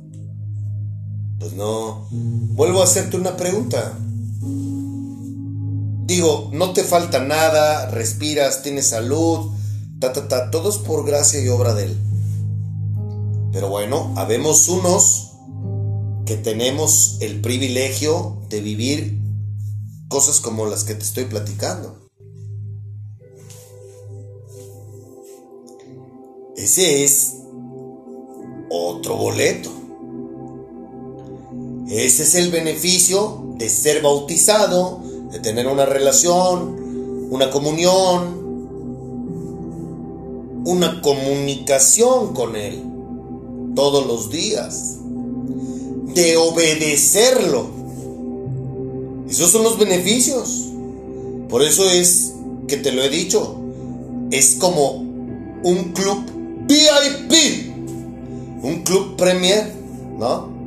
pues 1.38 1.54
no. 1.54 2.08
Vuelvo 2.10 2.82
a 2.82 2.86
hacerte 2.86 3.18
una 3.18 3.38
pregunta. 3.38 4.00
Digo, 6.10 6.50
no 6.52 6.74
te 6.74 6.84
falta 6.84 7.20
nada, 7.20 7.86
respiras, 7.86 8.64
tienes 8.64 8.88
salud, 8.88 9.52
ta, 10.00 10.12
ta, 10.12 10.28
ta, 10.28 10.50
todo 10.50 10.72
es 10.72 10.78
por 10.78 11.06
gracia 11.06 11.40
y 11.40 11.48
obra 11.50 11.76
de 11.76 11.84
Él. 11.84 11.98
Pero 13.54 13.70
bueno, 13.70 14.12
habemos 14.18 14.68
unos 14.70 15.34
que 16.26 16.36
tenemos 16.36 17.18
el 17.22 17.42
privilegio 17.42 18.42
de 18.50 18.60
vivir 18.60 19.20
cosas 20.08 20.40
como 20.40 20.66
las 20.66 20.84
que 20.84 20.96
te 20.96 21.04
estoy 21.04 21.26
platicando. 21.26 22.10
Ese 26.58 27.04
es 27.04 27.36
otro 28.72 29.16
boleto. 29.16 29.70
Ese 31.88 32.24
es 32.24 32.34
el 32.34 32.50
beneficio 32.50 33.54
de 33.60 33.70
ser 33.70 34.02
bautizado, 34.02 35.04
de 35.32 35.40
tener 35.40 35.68
una 35.68 35.86
relación, 35.86 37.28
una 37.30 37.50
comunión, 37.50 38.40
una 40.66 41.02
comunicación 41.02 42.34
con 42.34 42.56
Él 42.56 42.84
todos 43.76 44.06
los 44.08 44.30
días, 44.30 44.98
de 46.14 46.38
obedecerlo. 46.38 47.68
Esos 49.30 49.52
son 49.52 49.64
los 49.64 49.78
beneficios. 49.78 50.66
Por 51.48 51.64
eso 51.64 51.90
es 51.90 52.34
que 52.68 52.78
te 52.78 52.92
lo 52.92 53.04
he 53.04 53.10
dicho, 53.10 53.56
es 54.32 54.56
como 54.56 54.92
un 55.64 55.92
club 55.94 56.24
VIP, 56.68 57.74
un 58.62 58.84
club 58.84 59.16
premier, 59.16 59.74
¿no? 60.18 60.59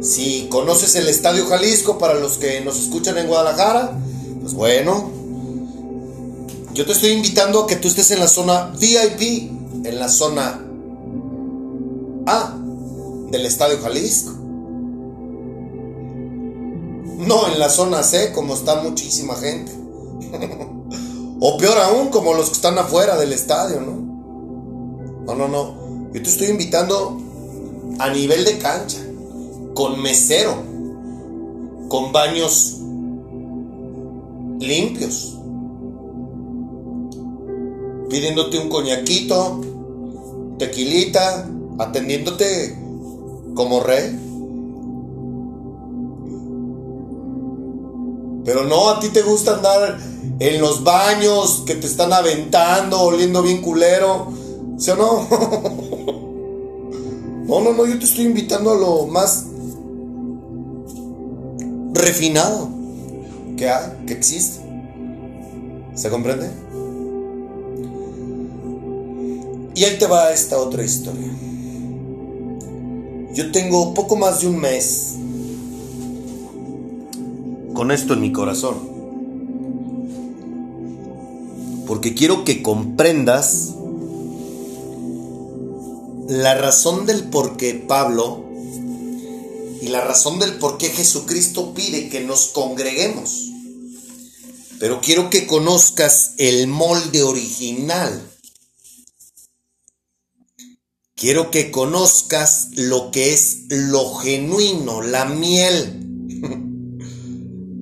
Si 0.00 0.46
conoces 0.48 0.94
el 0.94 1.08
Estadio 1.08 1.46
Jalisco 1.46 1.98
para 1.98 2.14
los 2.14 2.38
que 2.38 2.60
nos 2.60 2.78
escuchan 2.78 3.18
en 3.18 3.26
Guadalajara, 3.26 3.98
pues 4.40 4.54
bueno, 4.54 5.10
yo 6.72 6.86
te 6.86 6.92
estoy 6.92 7.10
invitando 7.10 7.64
a 7.64 7.66
que 7.66 7.76
tú 7.76 7.88
estés 7.88 8.12
en 8.12 8.20
la 8.20 8.28
zona 8.28 8.72
VIP, 8.78 9.50
en 9.84 9.98
la 9.98 10.08
zona 10.08 10.64
A 12.26 12.54
del 13.30 13.44
Estadio 13.44 13.78
Jalisco. 13.82 14.30
No 17.18 17.48
en 17.48 17.58
la 17.58 17.68
zona 17.68 18.04
C, 18.04 18.32
como 18.32 18.54
está 18.54 18.80
muchísima 18.80 19.34
gente. 19.34 19.72
o 21.40 21.58
peor 21.58 21.76
aún, 21.78 22.10
como 22.10 22.34
los 22.34 22.46
que 22.46 22.54
están 22.54 22.78
afuera 22.78 23.16
del 23.16 23.32
estadio, 23.32 23.80
¿no? 23.80 25.26
No, 25.26 25.34
no, 25.34 25.48
no. 25.48 26.12
Yo 26.12 26.22
te 26.22 26.30
estoy 26.30 26.46
invitando 26.46 27.20
a 27.98 28.10
nivel 28.10 28.44
de 28.44 28.58
cancha 28.58 29.07
con 29.78 30.02
mesero, 30.02 30.56
con 31.86 32.10
baños 32.10 32.78
limpios, 34.58 35.38
pidiéndote 38.10 38.58
un 38.58 38.70
coñaquito, 38.70 39.60
tequilita, 40.58 41.48
atendiéndote 41.78 42.76
como 43.54 43.78
rey. 43.78 44.18
Pero 48.44 48.64
no, 48.64 48.90
a 48.90 48.98
ti 48.98 49.10
te 49.10 49.22
gusta 49.22 49.58
andar 49.58 49.96
en 50.40 50.60
los 50.60 50.82
baños 50.82 51.62
que 51.64 51.76
te 51.76 51.86
están 51.86 52.12
aventando, 52.12 53.00
oliendo 53.00 53.42
bien 53.42 53.62
culero. 53.62 54.32
¿Sí 54.76 54.90
o 54.90 54.96
no? 54.96 55.28
No, 57.48 57.62
no, 57.62 57.72
no, 57.72 57.86
yo 57.86 57.98
te 57.98 58.04
estoy 58.04 58.26
invitando 58.26 58.72
a 58.72 58.74
lo 58.74 59.06
más 59.06 59.47
refinado 61.98 62.70
que 63.56 63.70
que 64.06 64.12
existe. 64.14 64.60
¿Se 65.94 66.10
comprende? 66.10 66.48
Y 69.74 69.84
ahí 69.84 69.96
te 69.98 70.06
va 70.06 70.32
esta 70.32 70.58
otra 70.58 70.84
historia. 70.84 71.28
Yo 73.34 73.52
tengo 73.52 73.94
poco 73.94 74.16
más 74.16 74.40
de 74.40 74.48
un 74.48 74.58
mes 74.58 75.14
con 77.74 77.92
esto 77.92 78.14
en 78.14 78.20
mi 78.20 78.32
corazón. 78.32 78.76
Porque 81.86 82.14
quiero 82.14 82.44
que 82.44 82.62
comprendas 82.62 83.74
la 86.28 86.54
razón 86.54 87.06
del 87.06 87.22
por 87.24 87.56
qué 87.56 87.74
Pablo 87.74 88.47
y 89.80 89.88
la 89.88 90.00
razón 90.02 90.38
del 90.38 90.54
por 90.54 90.78
qué 90.78 90.90
Jesucristo 90.90 91.74
pide 91.74 92.08
que 92.08 92.20
nos 92.20 92.48
congreguemos. 92.48 93.48
Pero 94.78 95.00
quiero 95.00 95.30
que 95.30 95.46
conozcas 95.46 96.32
el 96.36 96.66
molde 96.68 97.22
original. 97.22 98.22
Quiero 101.14 101.50
que 101.50 101.72
conozcas 101.72 102.68
lo 102.76 103.10
que 103.10 103.32
es 103.32 103.64
lo 103.68 104.14
genuino, 104.14 105.02
la 105.02 105.24
miel. 105.24 106.04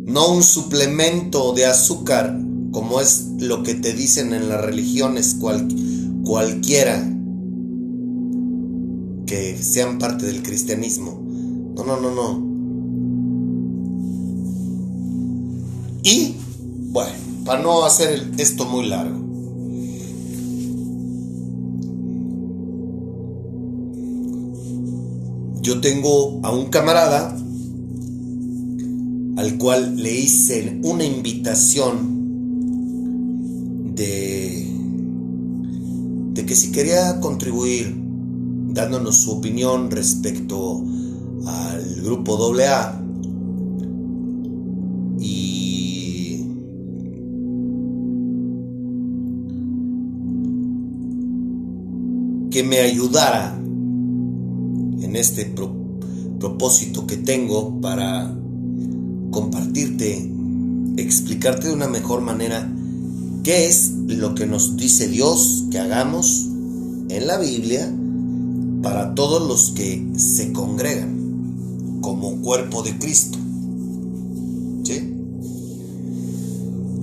No 0.06 0.28
un 0.28 0.44
suplemento 0.44 1.52
de 1.52 1.66
azúcar, 1.66 2.38
como 2.70 3.00
es 3.00 3.24
lo 3.40 3.64
que 3.64 3.74
te 3.74 3.92
dicen 3.92 4.32
en 4.32 4.48
las 4.48 4.60
religiones 4.60 5.36
cualquiera 6.24 7.04
que 9.26 9.60
sean 9.60 9.98
parte 9.98 10.26
del 10.26 10.44
cristianismo. 10.44 11.26
No, 11.76 11.84
no, 11.84 12.00
no, 12.00 12.10
no. 12.10 12.42
Y, 16.02 16.36
bueno, 16.90 17.12
para 17.44 17.62
no 17.62 17.84
hacer 17.84 18.32
esto 18.38 18.64
muy 18.64 18.86
largo. 18.86 19.18
Yo 25.60 25.80
tengo 25.82 26.40
a 26.44 26.50
un 26.50 26.70
camarada 26.70 27.36
al 29.36 29.58
cual 29.58 29.96
le 29.96 30.18
hice 30.18 30.80
una 30.82 31.04
invitación 31.04 32.16
de, 33.94 34.66
de 36.32 36.46
que 36.46 36.56
si 36.56 36.72
quería 36.72 37.20
contribuir 37.20 37.94
dándonos 38.68 39.18
su 39.18 39.32
opinión 39.32 39.90
respecto 39.90 40.82
al 41.44 42.00
grupo 42.02 42.52
AA 42.54 43.02
y 45.20 46.44
que 52.50 52.62
me 52.62 52.80
ayudara 52.80 53.54
en 53.56 55.16
este 55.16 55.52
propósito 56.38 57.06
que 57.06 57.16
tengo 57.16 57.80
para 57.80 58.34
compartirte, 59.30 60.30
explicarte 60.96 61.68
de 61.68 61.74
una 61.74 61.88
mejor 61.88 62.22
manera 62.22 62.72
qué 63.44 63.66
es 63.66 63.92
lo 64.06 64.34
que 64.34 64.46
nos 64.46 64.76
dice 64.76 65.08
Dios 65.08 65.64
que 65.70 65.78
hagamos 65.78 66.48
en 67.08 67.26
la 67.26 67.38
Biblia 67.38 67.92
para 68.82 69.14
todos 69.14 69.46
los 69.46 69.72
que 69.72 70.06
se 70.16 70.52
congregan 70.52 71.15
como 72.06 72.40
cuerpo 72.40 72.84
de 72.84 72.96
Cristo. 72.98 73.36
¿Sí? 74.84 75.12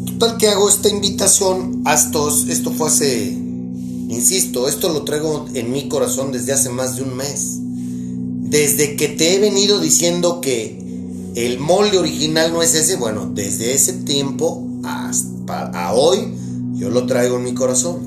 Total 0.05 0.37
que 0.37 0.47
hago 0.47 0.69
esta 0.69 0.87
invitación, 0.87 1.83
esto, 1.93 2.29
esto 2.47 2.71
fue 2.71 2.87
hace, 2.87 3.31
insisto, 3.33 4.69
esto 4.69 4.93
lo 4.93 5.03
traigo 5.03 5.45
en 5.55 5.73
mi 5.73 5.89
corazón 5.89 6.31
desde 6.31 6.53
hace 6.53 6.69
más 6.69 6.95
de 6.95 7.03
un 7.03 7.17
mes. 7.17 7.57
Desde 8.49 8.95
que 8.95 9.09
te 9.09 9.35
he 9.35 9.39
venido 9.39 9.81
diciendo 9.81 10.39
que 10.39 10.81
el 11.35 11.59
molde 11.59 11.97
original 11.97 12.53
no 12.53 12.61
es 12.61 12.73
ese, 12.73 12.95
bueno, 12.95 13.29
desde 13.33 13.73
ese 13.73 13.91
tiempo 13.91 14.65
hasta 14.83 15.65
a 15.71 15.93
hoy 15.93 16.33
yo 16.75 16.91
lo 16.91 17.05
traigo 17.05 17.35
en 17.35 17.43
mi 17.43 17.53
corazón. 17.53 17.97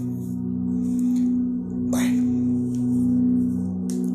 Bueno, 1.90 2.22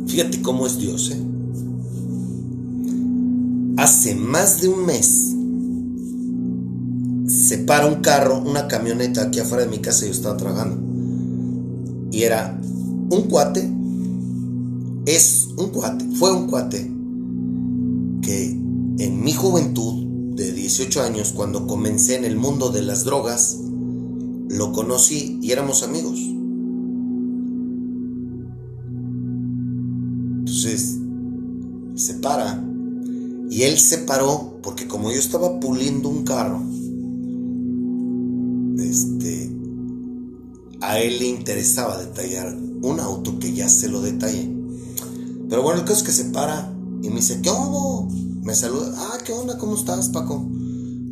fíjate 0.08 0.42
cómo 0.42 0.66
es 0.66 0.80
Dios, 0.80 1.12
¿eh? 1.12 1.31
Hace 3.82 4.14
más 4.14 4.62
de 4.62 4.68
un 4.68 4.86
mes 4.86 5.36
se 7.26 7.58
para 7.58 7.88
un 7.88 7.96
carro, 7.96 8.40
una 8.40 8.68
camioneta 8.68 9.24
aquí 9.24 9.40
afuera 9.40 9.64
de 9.64 9.72
mi 9.72 9.80
casa 9.80 10.06
y 10.06 10.10
yo 10.10 10.14
estaba 10.14 10.38
trabajando. 10.38 10.78
Y 12.12 12.22
era 12.22 12.62
un 13.10 13.24
cuate, 13.24 13.68
es 15.08 15.50
un 15.58 15.72
cuate, 15.72 16.06
fue 16.14 16.32
un 16.32 16.46
cuate 16.46 16.92
que 18.22 18.52
en 19.00 19.24
mi 19.24 19.34
juventud 19.34 20.36
de 20.36 20.52
18 20.52 21.02
años, 21.02 21.32
cuando 21.32 21.66
comencé 21.66 22.18
en 22.18 22.26
el 22.26 22.36
mundo 22.36 22.70
de 22.70 22.84
las 22.84 23.04
drogas, 23.04 23.58
lo 24.48 24.74
conocí 24.74 25.40
y 25.42 25.54
éramos 25.54 25.82
amigos. 25.82 26.20
Entonces, 30.38 31.00
se 31.96 32.14
para. 32.20 32.71
Y 33.52 33.64
él 33.64 33.78
se 33.78 33.98
paró 33.98 34.60
porque 34.64 34.88
como 34.88 35.12
yo 35.12 35.20
estaba 35.20 35.60
puliendo 35.60 36.08
un 36.08 36.24
carro, 36.24 36.62
este, 38.82 39.52
a 40.80 41.00
él 41.00 41.20
le 41.20 41.28
interesaba 41.28 42.02
detallar 42.02 42.56
un 42.56 43.02
auto 43.02 43.40
que 43.40 43.52
ya 43.52 43.68
se 43.68 43.90
lo 43.90 44.02
detallé. 44.02 44.50
Pero 45.50 45.64
bueno, 45.64 45.82
el 45.82 45.86
caso 45.86 46.00
es 46.00 46.04
que 46.04 46.14
se 46.14 46.26
para 46.32 46.74
y 47.04 47.10
me 47.10 47.18
dice, 47.18 47.42
¿qué 47.42 47.50
hago? 47.50 48.08
Me 48.42 48.56
saluda, 48.56 48.96
ah, 48.96 49.18
¿qué 49.26 49.34
onda? 49.34 49.58
¿Cómo 49.58 49.76
estás, 49.76 50.08
Paco? 50.08 50.50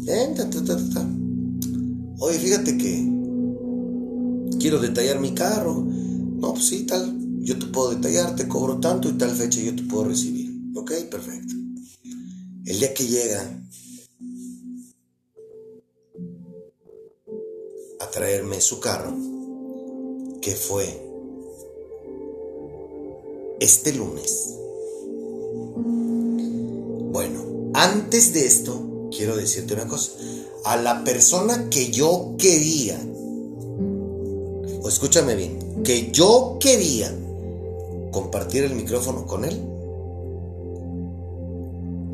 Ta, 0.05 0.49
ta, 0.49 0.63
ta, 0.63 0.77
ta. 0.93 1.09
Oye, 2.19 2.39
fíjate 2.39 2.77
que 2.77 3.05
quiero 4.61 4.79
detallar 4.79 5.19
mi 5.19 5.33
carro. 5.33 5.85
No, 5.85 6.53
pues 6.53 6.67
sí, 6.67 6.85
tal. 6.85 7.17
Yo 7.41 7.59
te 7.59 7.65
puedo 7.65 7.89
detallar, 7.89 8.37
te 8.37 8.47
cobro 8.47 8.79
tanto 8.79 9.09
y 9.09 9.13
tal 9.17 9.31
fecha 9.31 9.59
yo 9.59 9.75
te 9.75 9.83
puedo 9.83 10.05
recibir. 10.05 10.57
Ok, 10.73 10.93
perfecto. 11.11 11.53
El 12.69 12.79
día 12.79 12.93
que 12.93 13.07
llega 13.07 13.41
a 17.99 18.11
traerme 18.11 18.61
su 18.61 18.79
carro, 18.79 19.11
que 20.39 20.51
fue 20.51 20.85
este 23.59 23.91
lunes, 23.93 24.53
bueno, 27.11 27.71
antes 27.73 28.33
de 28.33 28.45
esto, 28.45 29.09
quiero 29.17 29.35
decirte 29.35 29.73
una 29.73 29.87
cosa. 29.87 30.11
A 30.63 30.77
la 30.77 31.03
persona 31.03 31.71
que 31.71 31.89
yo 31.89 32.35
quería, 32.37 33.01
o 34.83 34.87
escúchame 34.87 35.33
bien, 35.33 35.81
que 35.83 36.11
yo 36.11 36.57
quería 36.59 37.11
compartir 38.11 38.65
el 38.65 38.75
micrófono 38.75 39.25
con 39.25 39.43
él, 39.43 39.59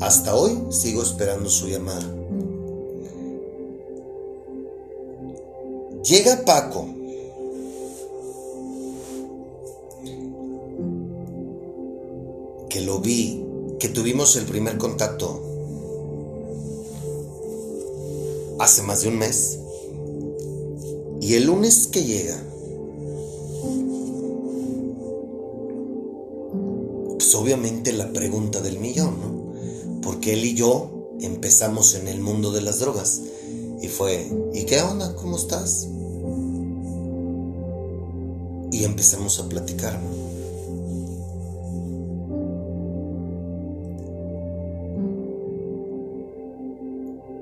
hasta 0.00 0.34
hoy 0.34 0.58
sigo 0.70 1.02
esperando 1.02 1.48
su 1.48 1.68
llamada. 1.68 2.06
Llega 6.04 6.44
Paco. 6.44 6.86
Que 12.68 12.80
lo 12.82 13.00
vi 13.00 13.42
que 13.78 13.88
tuvimos 13.88 14.36
el 14.36 14.44
primer 14.44 14.78
contacto 14.78 15.42
hace 18.58 18.82
más 18.82 19.02
de 19.02 19.08
un 19.08 19.18
mes. 19.18 19.58
Y 21.20 21.34
el 21.34 21.46
lunes 21.46 21.88
que 21.88 22.04
llega, 22.04 22.40
pues 27.14 27.34
obviamente 27.34 27.92
la 27.92 28.12
pregunta 28.12 28.60
del 28.60 28.78
millón, 28.78 29.20
¿no? 29.20 29.45
Porque 30.06 30.34
él 30.34 30.44
y 30.44 30.54
yo 30.54 31.18
empezamos 31.20 31.96
en 31.96 32.06
el 32.06 32.20
mundo 32.20 32.52
de 32.52 32.60
las 32.60 32.78
drogas. 32.78 33.22
Y 33.82 33.88
fue, 33.88 34.30
¿y 34.54 34.64
qué 34.64 34.80
onda? 34.80 35.16
¿Cómo 35.16 35.36
estás? 35.36 35.88
Y 38.70 38.84
empezamos 38.84 39.40
a 39.40 39.48
platicar, 39.48 40.00
¿no? 40.00 40.14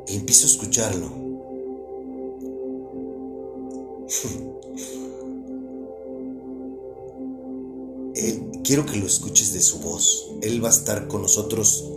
empiezo 0.08 0.46
a 0.46 0.50
escucharlo. 0.50 1.10
quiero 8.64 8.86
que 8.86 8.96
lo 8.96 9.06
escuches 9.06 9.52
de 9.52 9.60
su 9.60 9.80
voz. 9.80 10.30
Él 10.40 10.64
va 10.64 10.68
a 10.68 10.72
estar 10.72 11.06
con 11.06 11.22
nosotros 11.22 11.90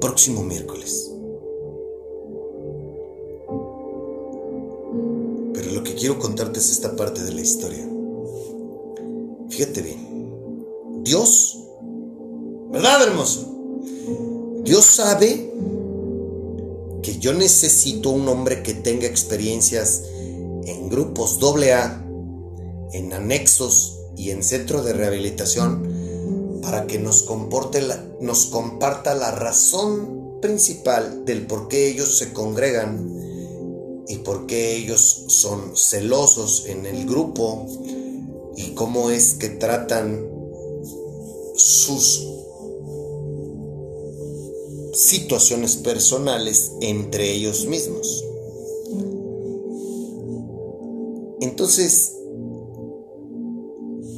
próximo 0.00 0.42
miércoles. 0.42 1.10
Pero 5.54 5.72
lo 5.72 5.82
que 5.82 5.94
quiero 5.94 6.18
contarte 6.18 6.58
es 6.58 6.70
esta 6.70 6.96
parte 6.96 7.22
de 7.22 7.32
la 7.32 7.40
historia. 7.40 7.88
Fíjate 9.48 9.82
bien. 9.82 11.04
Dios, 11.04 11.58
¿verdad, 12.70 13.02
hermoso? 13.08 13.48
Dios 14.64 14.84
sabe 14.84 15.50
que 17.02 17.18
yo 17.18 17.32
necesito 17.32 18.10
un 18.10 18.28
hombre 18.28 18.62
que 18.62 18.74
tenga 18.74 19.06
experiencias 19.06 20.04
en 20.66 20.90
grupos 20.90 21.38
AA, 21.42 22.04
en 22.92 23.12
anexos 23.12 23.98
y 24.16 24.30
en 24.30 24.42
centro 24.42 24.82
de 24.82 24.92
rehabilitación 24.92 25.87
para 26.70 26.86
que 26.86 26.98
nos, 26.98 27.22
comporte 27.22 27.80
nos 28.20 28.44
comparta 28.46 29.14
la 29.14 29.30
razón 29.30 30.38
principal 30.42 31.24
del 31.24 31.46
por 31.46 31.66
qué 31.66 31.88
ellos 31.88 32.18
se 32.18 32.34
congregan 32.34 33.10
y 34.06 34.16
por 34.16 34.44
qué 34.44 34.76
ellos 34.76 35.24
son 35.28 35.74
celosos 35.74 36.66
en 36.66 36.84
el 36.84 37.06
grupo 37.06 37.66
y 38.54 38.72
cómo 38.74 39.08
es 39.08 39.32
que 39.32 39.48
tratan 39.48 40.28
sus 41.56 42.26
situaciones 44.92 45.76
personales 45.76 46.72
entre 46.82 47.32
ellos 47.32 47.64
mismos. 47.64 48.26
Entonces, 51.40 52.12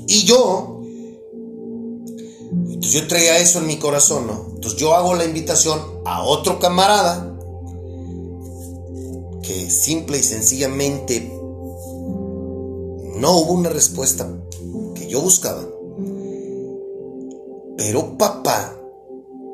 y 0.09 0.24
yo, 0.24 0.80
entonces 2.81 3.03
yo 3.03 3.09
traía 3.09 3.37
eso 3.37 3.59
en 3.59 3.66
mi 3.66 3.76
corazón, 3.76 4.26
¿no? 4.26 4.47
Entonces 4.55 4.81
yo 4.81 4.95
hago 4.95 5.14
la 5.14 5.26
invitación 5.26 5.78
a 6.07 6.22
otro 6.22 6.59
camarada 6.59 7.37
que 9.43 9.70
simple 9.70 10.16
y 10.16 10.22
sencillamente 10.22 11.31
no 13.16 13.37
hubo 13.37 13.53
una 13.53 13.68
respuesta 13.68 14.26
que 14.95 15.09
yo 15.09 15.20
buscaba. 15.20 15.62
Pero 17.76 18.16
papá 18.16 18.78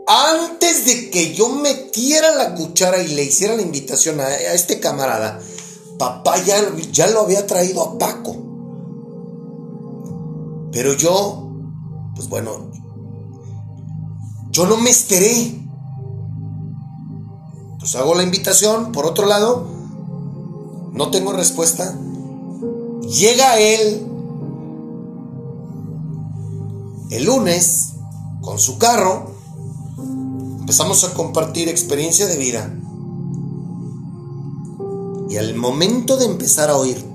antes 0.07 0.87
de 0.87 1.11
que 1.11 1.35
yo 1.35 1.49
metiera 1.49 2.33
la 2.33 2.55
cuchara 2.55 3.03
y 3.03 3.09
le 3.09 3.24
hiciera 3.24 3.57
la 3.57 3.62
invitación 3.62 4.20
a, 4.20 4.37
este 4.37 4.79
camarada, 4.79 5.41
papá 5.99 6.41
ya, 6.45 6.59
ya 6.93 7.09
lo 7.09 7.22
había 7.22 7.45
traído 7.45 7.83
a 7.83 7.99
Paco. 7.99 8.37
Pero 10.70 10.93
yo, 10.93 11.51
pues 12.14 12.29
bueno, 12.29 12.70
yo 14.57 14.67
no 14.67 14.79
me 14.79 14.91
esperé. 14.91 15.61
Pues 17.79 17.95
hago 17.95 18.15
la 18.15 18.23
invitación, 18.23 18.93
por 18.93 19.05
otro 19.05 19.27
lado, 19.27 19.67
no 20.93 21.11
tengo 21.11 21.33
respuesta. 21.33 21.95
Llega 23.03 23.59
él 23.59 24.07
el 27.11 27.25
lunes 27.25 27.93
con 28.41 28.59
su 28.59 28.79
carro 28.79 29.37
Empezamos 30.67 31.05
a 31.05 31.15
compartir 31.15 31.69
experiencia 31.69 32.27
de 32.27 32.39
vida. 32.39 32.75
Y 35.31 35.37
al 35.37 35.55
momento 35.55 36.17
de 36.17 36.25
empezar 36.25 36.71
a 36.71 36.77
oír 36.77 37.07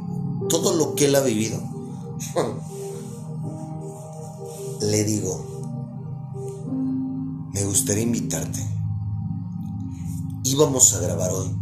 todo 0.48 0.74
lo 0.74 0.96
que 0.96 1.08
él 1.08 1.16
ha 1.16 1.20
vivido, 1.20 1.60
le 4.80 5.04
digo, 5.04 5.51
me 7.54 7.64
gustaría 7.66 8.04
invitarte. 8.04 8.66
Íbamos 10.43 10.93
a 10.93 10.99
grabar 10.99 11.32
hoy, 11.32 11.56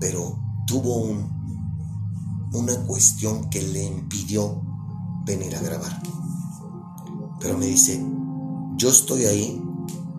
pero 0.00 0.38
tuvo 0.66 0.96
un, 0.96 2.50
una 2.52 2.76
cuestión 2.86 3.48
que 3.50 3.62
le 3.62 3.84
impidió 3.84 4.62
venir 5.24 5.56
a 5.56 5.60
grabar. 5.60 6.02
Pero 7.40 7.58
me 7.58 7.66
dice, 7.66 8.04
yo 8.76 8.90
estoy 8.90 9.24
ahí 9.24 9.62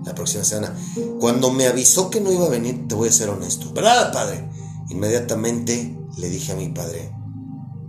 la 0.03 0.13
próxima 0.15 0.43
semana. 0.43 0.75
Cuando 1.19 1.51
me 1.51 1.67
avisó 1.67 2.09
que 2.09 2.19
no 2.19 2.31
iba 2.31 2.45
a 2.45 2.49
venir, 2.49 2.87
te 2.87 2.95
voy 2.95 3.09
a 3.09 3.13
ser 3.13 3.29
honesto. 3.29 3.71
¿Verdad, 3.73 4.11
padre? 4.11 4.49
Inmediatamente 4.89 5.97
le 6.17 6.29
dije 6.29 6.51
a 6.51 6.55
mi 6.55 6.69
padre, 6.69 7.15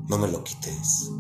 no 0.09 0.19
me 0.19 0.29
lo 0.29 0.45
quites. 0.45 1.11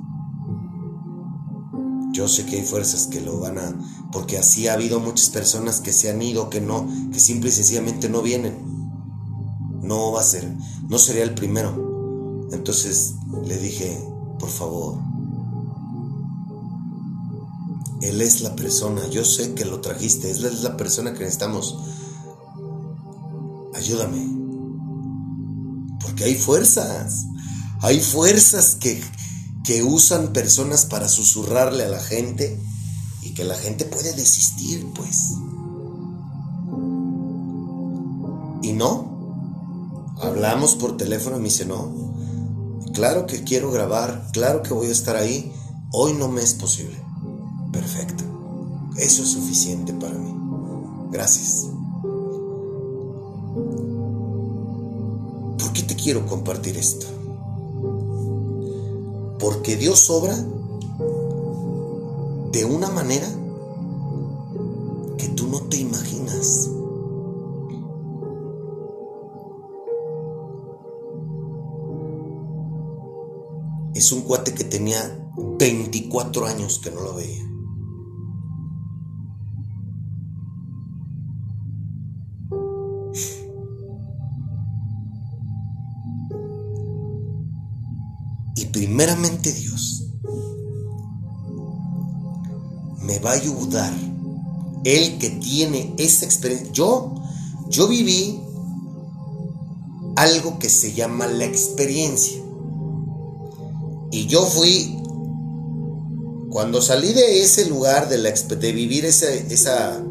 Yo 2.15 2.29
sé 2.29 2.47
que 2.47 2.57
hay 2.57 2.65
fuerzas 2.65 3.09
que 3.09 3.21
lo 3.21 3.41
van 3.41 3.59
a... 3.59 3.75
Porque 4.13 4.39
así 4.39 4.69
ha 4.69 4.75
habido 4.75 5.01
muchas 5.01 5.31
personas 5.31 5.81
que 5.81 5.93
se 5.93 6.11
han 6.11 6.23
ido, 6.23 6.49
que 6.49 6.61
no, 6.61 6.89
que 7.13 7.19
simple 7.19 7.51
y 7.51 7.53
sencillamente 7.53 8.09
no 8.09 8.23
vienen. 8.23 8.55
No 9.83 10.13
va 10.13 10.21
a 10.21 10.25
ser, 10.25 10.49
no 10.89 10.99
sería 10.99 11.25
el 11.25 11.35
primero. 11.35 12.47
Entonces 12.53 13.15
le 13.45 13.59
dije, 13.59 14.01
por 14.39 14.49
favor, 14.49 14.99
él 18.01 18.21
es 18.21 18.43
la 18.43 18.55
persona, 18.55 19.09
yo 19.09 19.25
sé 19.25 19.55
que 19.55 19.65
lo 19.65 19.81
trajiste, 19.81 20.31
Él 20.31 20.45
es 20.45 20.63
la 20.63 20.77
persona 20.77 21.15
que 21.15 21.21
necesitamos. 21.21 21.79
Ayúdame. 23.75 24.29
Porque 26.01 26.25
hay 26.25 26.35
fuerzas, 26.35 27.25
hay 27.81 27.99
fuerzas 28.01 28.77
que, 28.77 29.03
que 29.65 29.83
usan 29.83 30.33
personas 30.33 30.85
para 30.85 31.09
susurrarle 31.09 31.85
a 31.85 31.89
la 31.89 32.01
gente 32.01 32.61
y 33.23 33.33
que 33.33 33.45
la 33.45 33.57
gente 33.57 33.87
puede 33.87 34.13
desistir, 34.13 34.87
pues. 34.95 35.33
Y 38.63 38.73
no, 38.73 40.15
hablamos 40.21 40.75
por 40.75 40.97
teléfono 40.97 41.37
y 41.37 41.41
me 41.41 41.47
dice, 41.47 41.65
no, 41.65 41.93
claro 42.93 43.27
que 43.27 43.43
quiero 43.43 43.71
grabar, 43.71 44.29
claro 44.33 44.63
que 44.63 44.75
voy 44.75 44.89
a 44.89 44.93
estar 44.93 45.17
ahí, 45.17 45.51
hoy 45.93 46.13
no 46.13 46.29
me 46.29 46.43
es 46.43 46.55
posible. 46.55 46.97
Perfecto. 47.73 48.25
Eso 48.97 49.23
es 49.23 49.31
suficiente 49.31 49.93
para 49.95 50.15
mí. 50.15 50.33
Gracias. 51.11 51.67
¿Por 55.59 55.73
qué 55.73 55.83
te 55.83 55.97
quiero 55.97 56.27
compartir 56.27 56.77
esto? 56.77 57.24
Porque 59.39 59.77
Dios 59.77 60.09
obra 60.11 60.37
de 62.53 62.65
una 62.65 62.89
manera 62.91 63.29
que 65.19 65.29
tú 65.29 65.47
no 65.49 65.61
te 65.63 65.79
imaginas. 65.79 66.71
Es 73.95 74.13
un 74.13 74.23
cuate 74.23 74.55
que 74.55 74.65
tenía 74.65 75.31
24 75.59 76.47
años 76.47 76.81
que 76.83 76.91
no 76.91 77.01
lo 77.01 77.15
veía. 77.15 77.54
Primeramente 88.85 89.51
Dios 89.51 90.05
me 93.01 93.19
va 93.19 93.31
a 93.31 93.35
ayudar. 93.35 93.93
Él 94.85 95.17
que 95.19 95.31
tiene 95.31 95.95
esa 95.97 96.27
experiencia. 96.27 96.71
Yo, 96.73 97.15
yo 97.71 97.89
viví 97.89 98.39
algo 100.17 100.59
que 100.59 100.69
se 100.69 100.93
llama 100.93 101.27
la 101.27 101.47
experiencia. 101.47 102.43
Y 104.13 104.27
yo 104.27 104.45
fui, 104.45 104.99
cuando 106.51 106.83
salí 106.83 107.15
de 107.15 107.43
ese 107.43 107.67
lugar, 107.67 108.11
de, 108.11 108.19
la, 108.19 108.33
de 108.33 108.73
vivir 108.73 109.07
esa, 109.07 109.33
esa, 109.33 110.05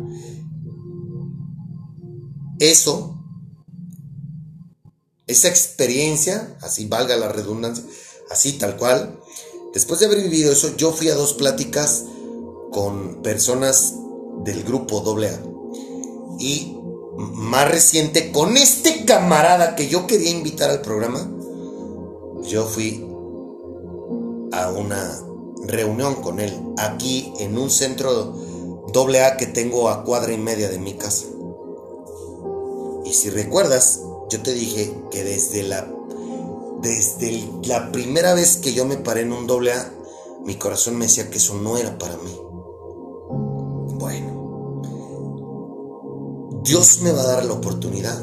eso, 2.57 3.23
esa 5.27 5.47
experiencia, 5.47 6.57
así 6.61 6.87
valga 6.87 7.15
la 7.15 7.29
redundancia, 7.29 7.83
así 8.33 8.53
tal 8.53 8.77
cual. 8.77 9.19
Después 9.73 9.99
de 9.99 10.07
haber 10.07 10.21
vivido 10.21 10.51
eso, 10.51 10.75
yo 10.75 10.91
fui 10.91 11.09
a 11.09 11.15
dos 11.15 11.33
pláticas 11.33 12.05
con 12.71 13.21
personas 13.21 13.95
del 14.43 14.63
grupo 14.63 14.99
AA. 14.99 15.39
Y 16.39 16.77
más 17.17 17.69
reciente, 17.69 18.31
con 18.31 18.57
este 18.57 19.05
camarada 19.05 19.75
que 19.75 19.87
yo 19.87 20.07
quería 20.07 20.31
invitar 20.31 20.69
al 20.69 20.81
programa, 20.81 21.31
yo 22.43 22.65
fui 22.65 23.07
a 24.51 24.69
una 24.71 25.19
reunión 25.65 26.15
con 26.15 26.39
él 26.39 26.53
aquí 26.77 27.33
en 27.39 27.57
un 27.57 27.69
centro 27.69 28.35
AA 28.93 29.37
que 29.37 29.47
tengo 29.47 29.89
a 29.89 30.03
cuadra 30.03 30.33
y 30.33 30.37
media 30.37 30.69
de 30.69 30.79
mi 30.79 30.95
casa. 30.95 31.25
Y 33.05 33.13
si 33.13 33.29
recuerdas, 33.29 34.01
yo 34.29 34.41
te 34.41 34.53
dije 34.53 34.93
que 35.11 35.23
desde 35.23 35.63
la 35.63 35.91
desde 36.83 37.49
la 37.63 37.91
primera 37.93 38.33
vez 38.33 38.57
que 38.57 38.73
yo 38.73 38.85
me 38.85 38.97
paré 38.97 39.21
en 39.21 39.31
un 39.31 39.47
doble 39.47 39.71
A, 39.71 39.93
mi 40.43 40.55
corazón 40.55 40.97
me 40.97 41.05
decía 41.05 41.29
que 41.29 41.37
eso 41.37 41.55
no 41.55 41.77
era 41.77 41.97
para 41.97 42.17
mí. 42.17 42.37
Bueno, 43.97 44.81
Dios 46.65 46.99
me 47.01 47.13
va 47.13 47.21
a 47.21 47.27
dar 47.27 47.45
la 47.45 47.53
oportunidad 47.53 48.21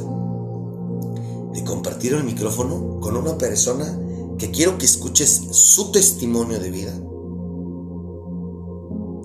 de 1.52 1.64
compartir 1.64 2.12
el 2.12 2.22
micrófono 2.24 3.00
con 3.00 3.16
una 3.16 3.38
persona 3.38 3.98
que 4.36 4.50
quiero 4.50 4.76
que 4.76 4.84
escuches 4.84 5.40
su 5.52 5.90
testimonio 5.90 6.60
de 6.60 6.70
vida 6.70 6.94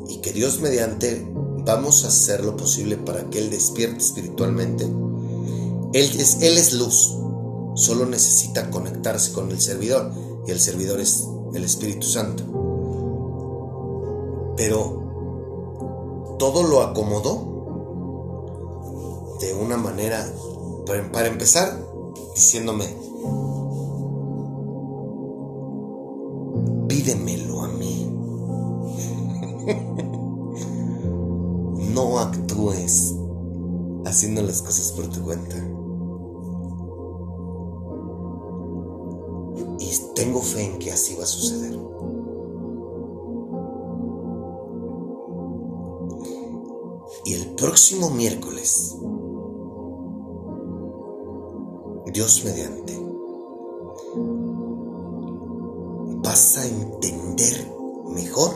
y 0.07 0.21
que 0.21 0.31
Dios 0.31 0.61
mediante 0.61 1.29
vamos 1.65 2.05
a 2.05 2.07
hacer 2.07 2.45
lo 2.45 2.55
posible 2.55 2.95
para 2.95 3.29
que 3.29 3.39
Él 3.39 3.49
despierte 3.49 3.97
espiritualmente. 3.97 4.85
Él 4.85 6.09
es, 6.19 6.41
él 6.41 6.57
es 6.57 6.73
luz, 6.73 7.17
solo 7.75 8.05
necesita 8.05 8.71
conectarse 8.71 9.33
con 9.33 9.51
el 9.51 9.61
servidor 9.61 10.11
y 10.47 10.51
el 10.51 10.59
servidor 10.59 10.99
es 10.99 11.27
el 11.53 11.63
Espíritu 11.63 12.07
Santo. 12.07 12.43
Pero 14.57 16.35
todo 16.39 16.63
lo 16.63 16.81
acomodó 16.81 17.53
de 19.39 19.53
una 19.53 19.77
manera, 19.77 20.27
para, 21.11 21.27
empezar, 21.27 21.79
diciéndome, 22.33 22.85
pídemelo 26.87 27.61
a 27.61 27.67
mí. 27.69 28.11
no 31.93 32.19
actúes 32.19 33.15
haciendo 34.05 34.41
las 34.41 34.61
cosas 34.61 34.91
por 34.91 35.07
tu 35.07 35.23
cuenta. 35.23 35.55
Tengo 40.15 40.41
fe 40.41 40.63
en 40.63 40.79
que 40.79 40.91
así 40.91 41.15
va 41.15 41.23
a 41.23 41.27
suceder. 41.27 41.77
Y 47.25 47.33
el 47.33 47.55
próximo 47.55 48.09
miércoles, 48.09 48.95
Dios 52.13 52.43
mediante, 52.45 52.99
vas 56.23 56.57
a 56.57 56.67
entender 56.67 57.71
mejor 58.09 58.51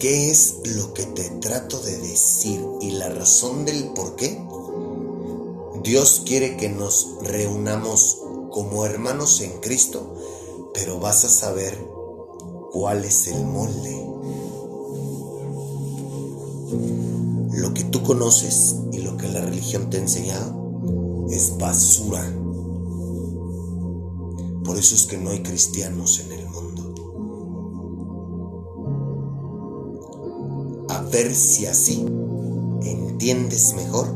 qué 0.00 0.30
es 0.30 0.60
lo 0.76 0.94
que 0.94 1.04
te 1.04 1.28
trato 1.40 1.78
de 1.80 1.98
decir 1.98 2.64
y 2.80 2.92
la 2.92 3.10
razón 3.10 3.64
del 3.64 3.92
por 3.92 4.16
qué. 4.16 4.42
Dios 5.82 6.22
quiere 6.24 6.56
que 6.56 6.68
nos 6.68 7.16
reunamos 7.22 8.22
como 8.60 8.84
hermanos 8.84 9.40
en 9.40 9.58
Cristo, 9.60 10.14
pero 10.74 11.00
vas 11.00 11.24
a 11.24 11.30
saber 11.30 11.82
cuál 12.70 13.06
es 13.06 13.26
el 13.28 13.42
molde. 13.46 14.06
Lo 17.52 17.72
que 17.72 17.84
tú 17.84 18.02
conoces 18.02 18.76
y 18.92 18.98
lo 18.98 19.16
que 19.16 19.28
la 19.28 19.40
religión 19.40 19.88
te 19.88 19.96
ha 19.96 20.00
enseñado 20.00 21.26
es 21.30 21.56
basura. 21.56 22.22
Por 24.62 24.76
eso 24.76 24.94
es 24.94 25.06
que 25.06 25.16
no 25.16 25.30
hay 25.30 25.42
cristianos 25.42 26.20
en 26.20 26.32
el 26.32 26.46
mundo. 26.46 26.94
A 30.90 31.00
ver 31.04 31.34
si 31.34 31.64
así 31.64 32.04
entiendes 32.82 33.72
mejor 33.72 34.06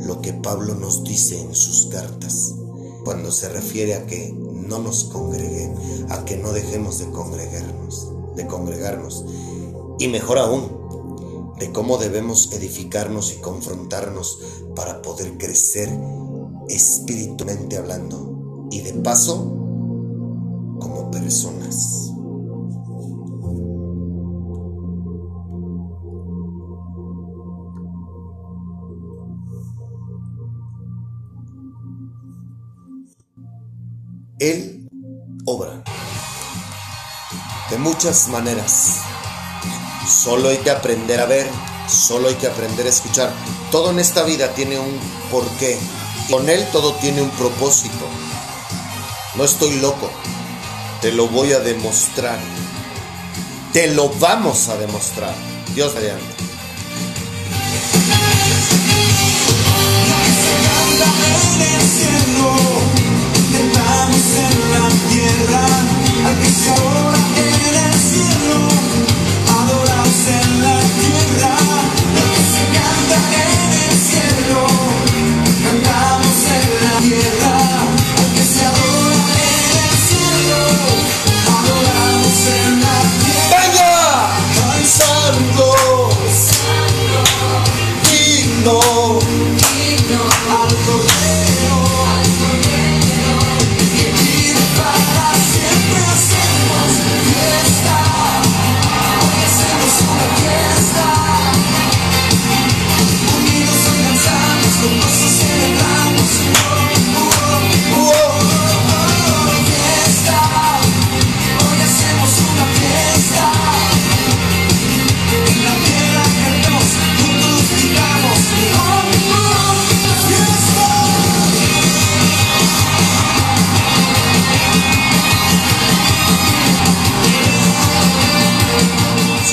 lo 0.00 0.20
que 0.20 0.32
Pablo 0.32 0.74
nos 0.74 1.04
dice 1.04 1.40
en 1.40 1.54
sus 1.54 1.86
cartas, 1.86 2.56
cuando 3.04 3.30
se 3.30 3.48
refiere 3.48 3.94
a 3.94 4.06
que 4.06 4.32
no 4.32 4.78
nos 4.78 5.04
congreguen, 5.04 5.74
a 6.10 6.24
que 6.24 6.36
no 6.36 6.52
dejemos 6.52 6.98
de 6.98 7.10
congregarnos, 7.10 8.08
de 8.34 8.46
congregarnos, 8.46 9.24
y 9.98 10.08
mejor 10.08 10.38
aún, 10.38 10.84
de 11.58 11.70
cómo 11.70 11.98
debemos 11.98 12.52
edificarnos 12.52 13.32
y 13.32 13.36
confrontarnos 13.36 14.40
para 14.74 15.02
poder 15.02 15.38
crecer 15.38 15.88
espiritualmente 16.68 17.76
hablando 17.76 18.68
y 18.70 18.80
de 18.80 18.94
paso 18.94 19.36
como 20.80 21.10
personas. 21.10 22.13
Él 34.50 34.88
obra 35.46 35.82
de 37.70 37.78
muchas 37.78 38.28
maneras. 38.28 38.96
Solo 40.06 40.50
hay 40.50 40.58
que 40.58 40.70
aprender 40.70 41.18
a 41.18 41.24
ver, 41.24 41.48
solo 41.88 42.28
hay 42.28 42.34
que 42.34 42.46
aprender 42.46 42.84
a 42.84 42.90
escuchar. 42.90 43.32
Todo 43.70 43.90
en 43.90 43.98
esta 43.98 44.22
vida 44.22 44.48
tiene 44.52 44.78
un 44.78 44.98
porqué. 45.30 45.78
Con 46.30 46.50
Él 46.50 46.66
todo 46.72 46.92
tiene 46.96 47.22
un 47.22 47.30
propósito. 47.30 48.06
No 49.36 49.44
estoy 49.44 49.80
loco. 49.80 50.10
Te 51.00 51.10
lo 51.10 51.26
voy 51.28 51.52
a 51.52 51.60
demostrar. 51.60 52.38
Te 53.72 53.94
lo 53.94 54.10
vamos 54.10 54.68
a 54.68 54.76
demostrar. 54.76 55.34
Dios 55.74 55.94
mediante. 55.94 56.34
en 62.06 62.73
tierra, 65.24 65.64
al 66.26 66.36
que 66.38 66.50
se 66.50 66.70
adora 66.70 67.18
en 67.36 67.74
el 67.86 67.94
cielo, 67.94 68.58
adoramos 69.58 70.22
en 70.40 70.48
la 70.62 70.78
tierra, 71.00 71.52
lo 72.14 72.24
que 72.34 72.42
se 72.52 72.64
canta 72.76 73.16
en 73.44 73.72
el 73.84 73.94
cielo, 74.08 74.60
cantamos 75.64 76.38
en 76.56 76.68
la 76.84 76.96
tierra, 77.08 77.56
al 78.18 78.28
que 78.34 78.44
se 78.52 78.62
adora 78.66 79.16
en 79.48 79.72
el 79.84 79.96
cielo, 80.08 80.60
adoramos 81.56 82.38
en 82.60 82.72
la 82.84 82.98
tierra. 83.22 83.56
¡Venga! 83.56 83.92
Al 84.74 84.84
santo, 84.84 85.66
digno, 88.10 88.76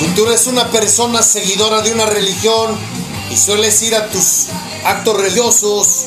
Si 0.02 0.08
tú 0.16 0.26
eres 0.26 0.48
una 0.48 0.68
persona 0.72 1.22
seguidora 1.22 1.80
de 1.80 1.92
una 1.92 2.06
religión 2.06 2.76
y 3.30 3.36
sueles 3.36 3.80
ir 3.82 3.94
a 3.94 4.10
tus 4.10 4.46
actos 4.84 5.16
religiosos, 5.16 6.06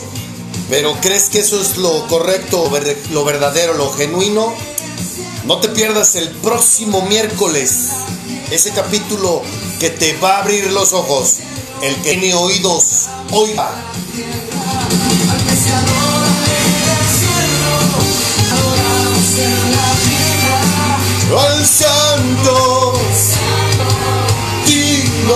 pero 0.69 0.97
crees 0.99 1.29
que 1.29 1.39
eso 1.39 1.61
es 1.61 1.77
lo 1.77 2.05
correcto, 2.07 2.69
lo 3.11 3.23
verdadero, 3.23 3.73
lo 3.75 3.89
genuino, 3.93 4.53
no 5.45 5.61
te 5.61 5.69
pierdas 5.69 6.15
el 6.15 6.29
próximo 6.29 7.03
miércoles 7.03 7.91
ese 8.51 8.71
capítulo 8.71 9.41
que 9.79 9.91
te 9.91 10.17
va 10.17 10.35
a 10.35 10.41
abrir 10.41 10.73
los 10.73 10.91
ojos. 10.91 11.37
El 11.81 11.95
que 11.95 12.17
tiene 12.17 12.33
oídos, 12.33 13.07
oiga. 13.31 13.69
Al 15.31 15.41
que 15.45 15.55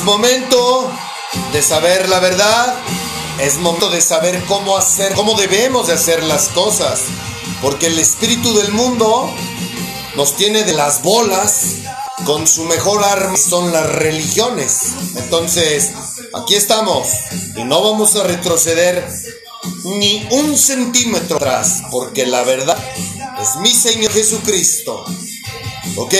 Es 0.00 0.06
momento 0.06 0.90
de 1.52 1.60
saber 1.60 2.08
la 2.08 2.20
verdad. 2.20 2.74
Es 3.38 3.58
momento 3.58 3.90
de 3.90 4.00
saber 4.00 4.42
cómo 4.46 4.78
hacer, 4.78 5.12
cómo 5.12 5.34
debemos 5.34 5.88
de 5.88 5.92
hacer 5.92 6.22
las 6.22 6.48
cosas. 6.48 7.00
Porque 7.60 7.88
el 7.88 7.98
espíritu 7.98 8.54
del 8.54 8.72
mundo 8.72 9.30
nos 10.16 10.36
tiene 10.36 10.64
de 10.64 10.72
las 10.72 11.02
bolas 11.02 11.64
con 12.24 12.46
su 12.46 12.64
mejor 12.64 13.04
arma 13.04 13.36
son 13.36 13.72
las 13.72 13.92
religiones. 13.92 14.84
Entonces, 15.16 15.90
aquí 16.32 16.54
estamos 16.54 17.06
y 17.54 17.64
no 17.64 17.82
vamos 17.82 18.16
a 18.16 18.22
retroceder 18.22 19.06
ni 19.84 20.26
un 20.30 20.56
centímetro 20.56 21.36
atrás, 21.36 21.82
porque 21.90 22.24
la 22.24 22.42
verdad 22.42 22.82
es 23.42 23.56
mi 23.56 23.70
Señor 23.70 24.12
Jesucristo. 24.12 25.04
¿Ok? 25.96 26.14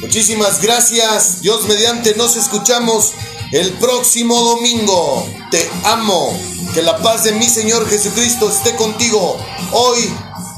Muchísimas 0.00 0.62
gracias. 0.62 1.42
Dios 1.42 1.68
mediante 1.68 2.14
nos 2.14 2.36
escuchamos 2.36 3.12
el 3.52 3.72
próximo 3.74 4.40
domingo. 4.40 5.26
Te 5.50 5.68
amo. 5.84 6.38
Que 6.74 6.82
la 6.82 6.98
paz 6.98 7.24
de 7.24 7.32
mi 7.32 7.46
Señor 7.46 7.88
Jesucristo 7.88 8.48
esté 8.48 8.76
contigo 8.76 9.36
hoy 9.72 9.98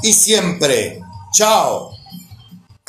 y 0.03 0.13
siempre. 0.13 1.01
Chao. 1.33 1.92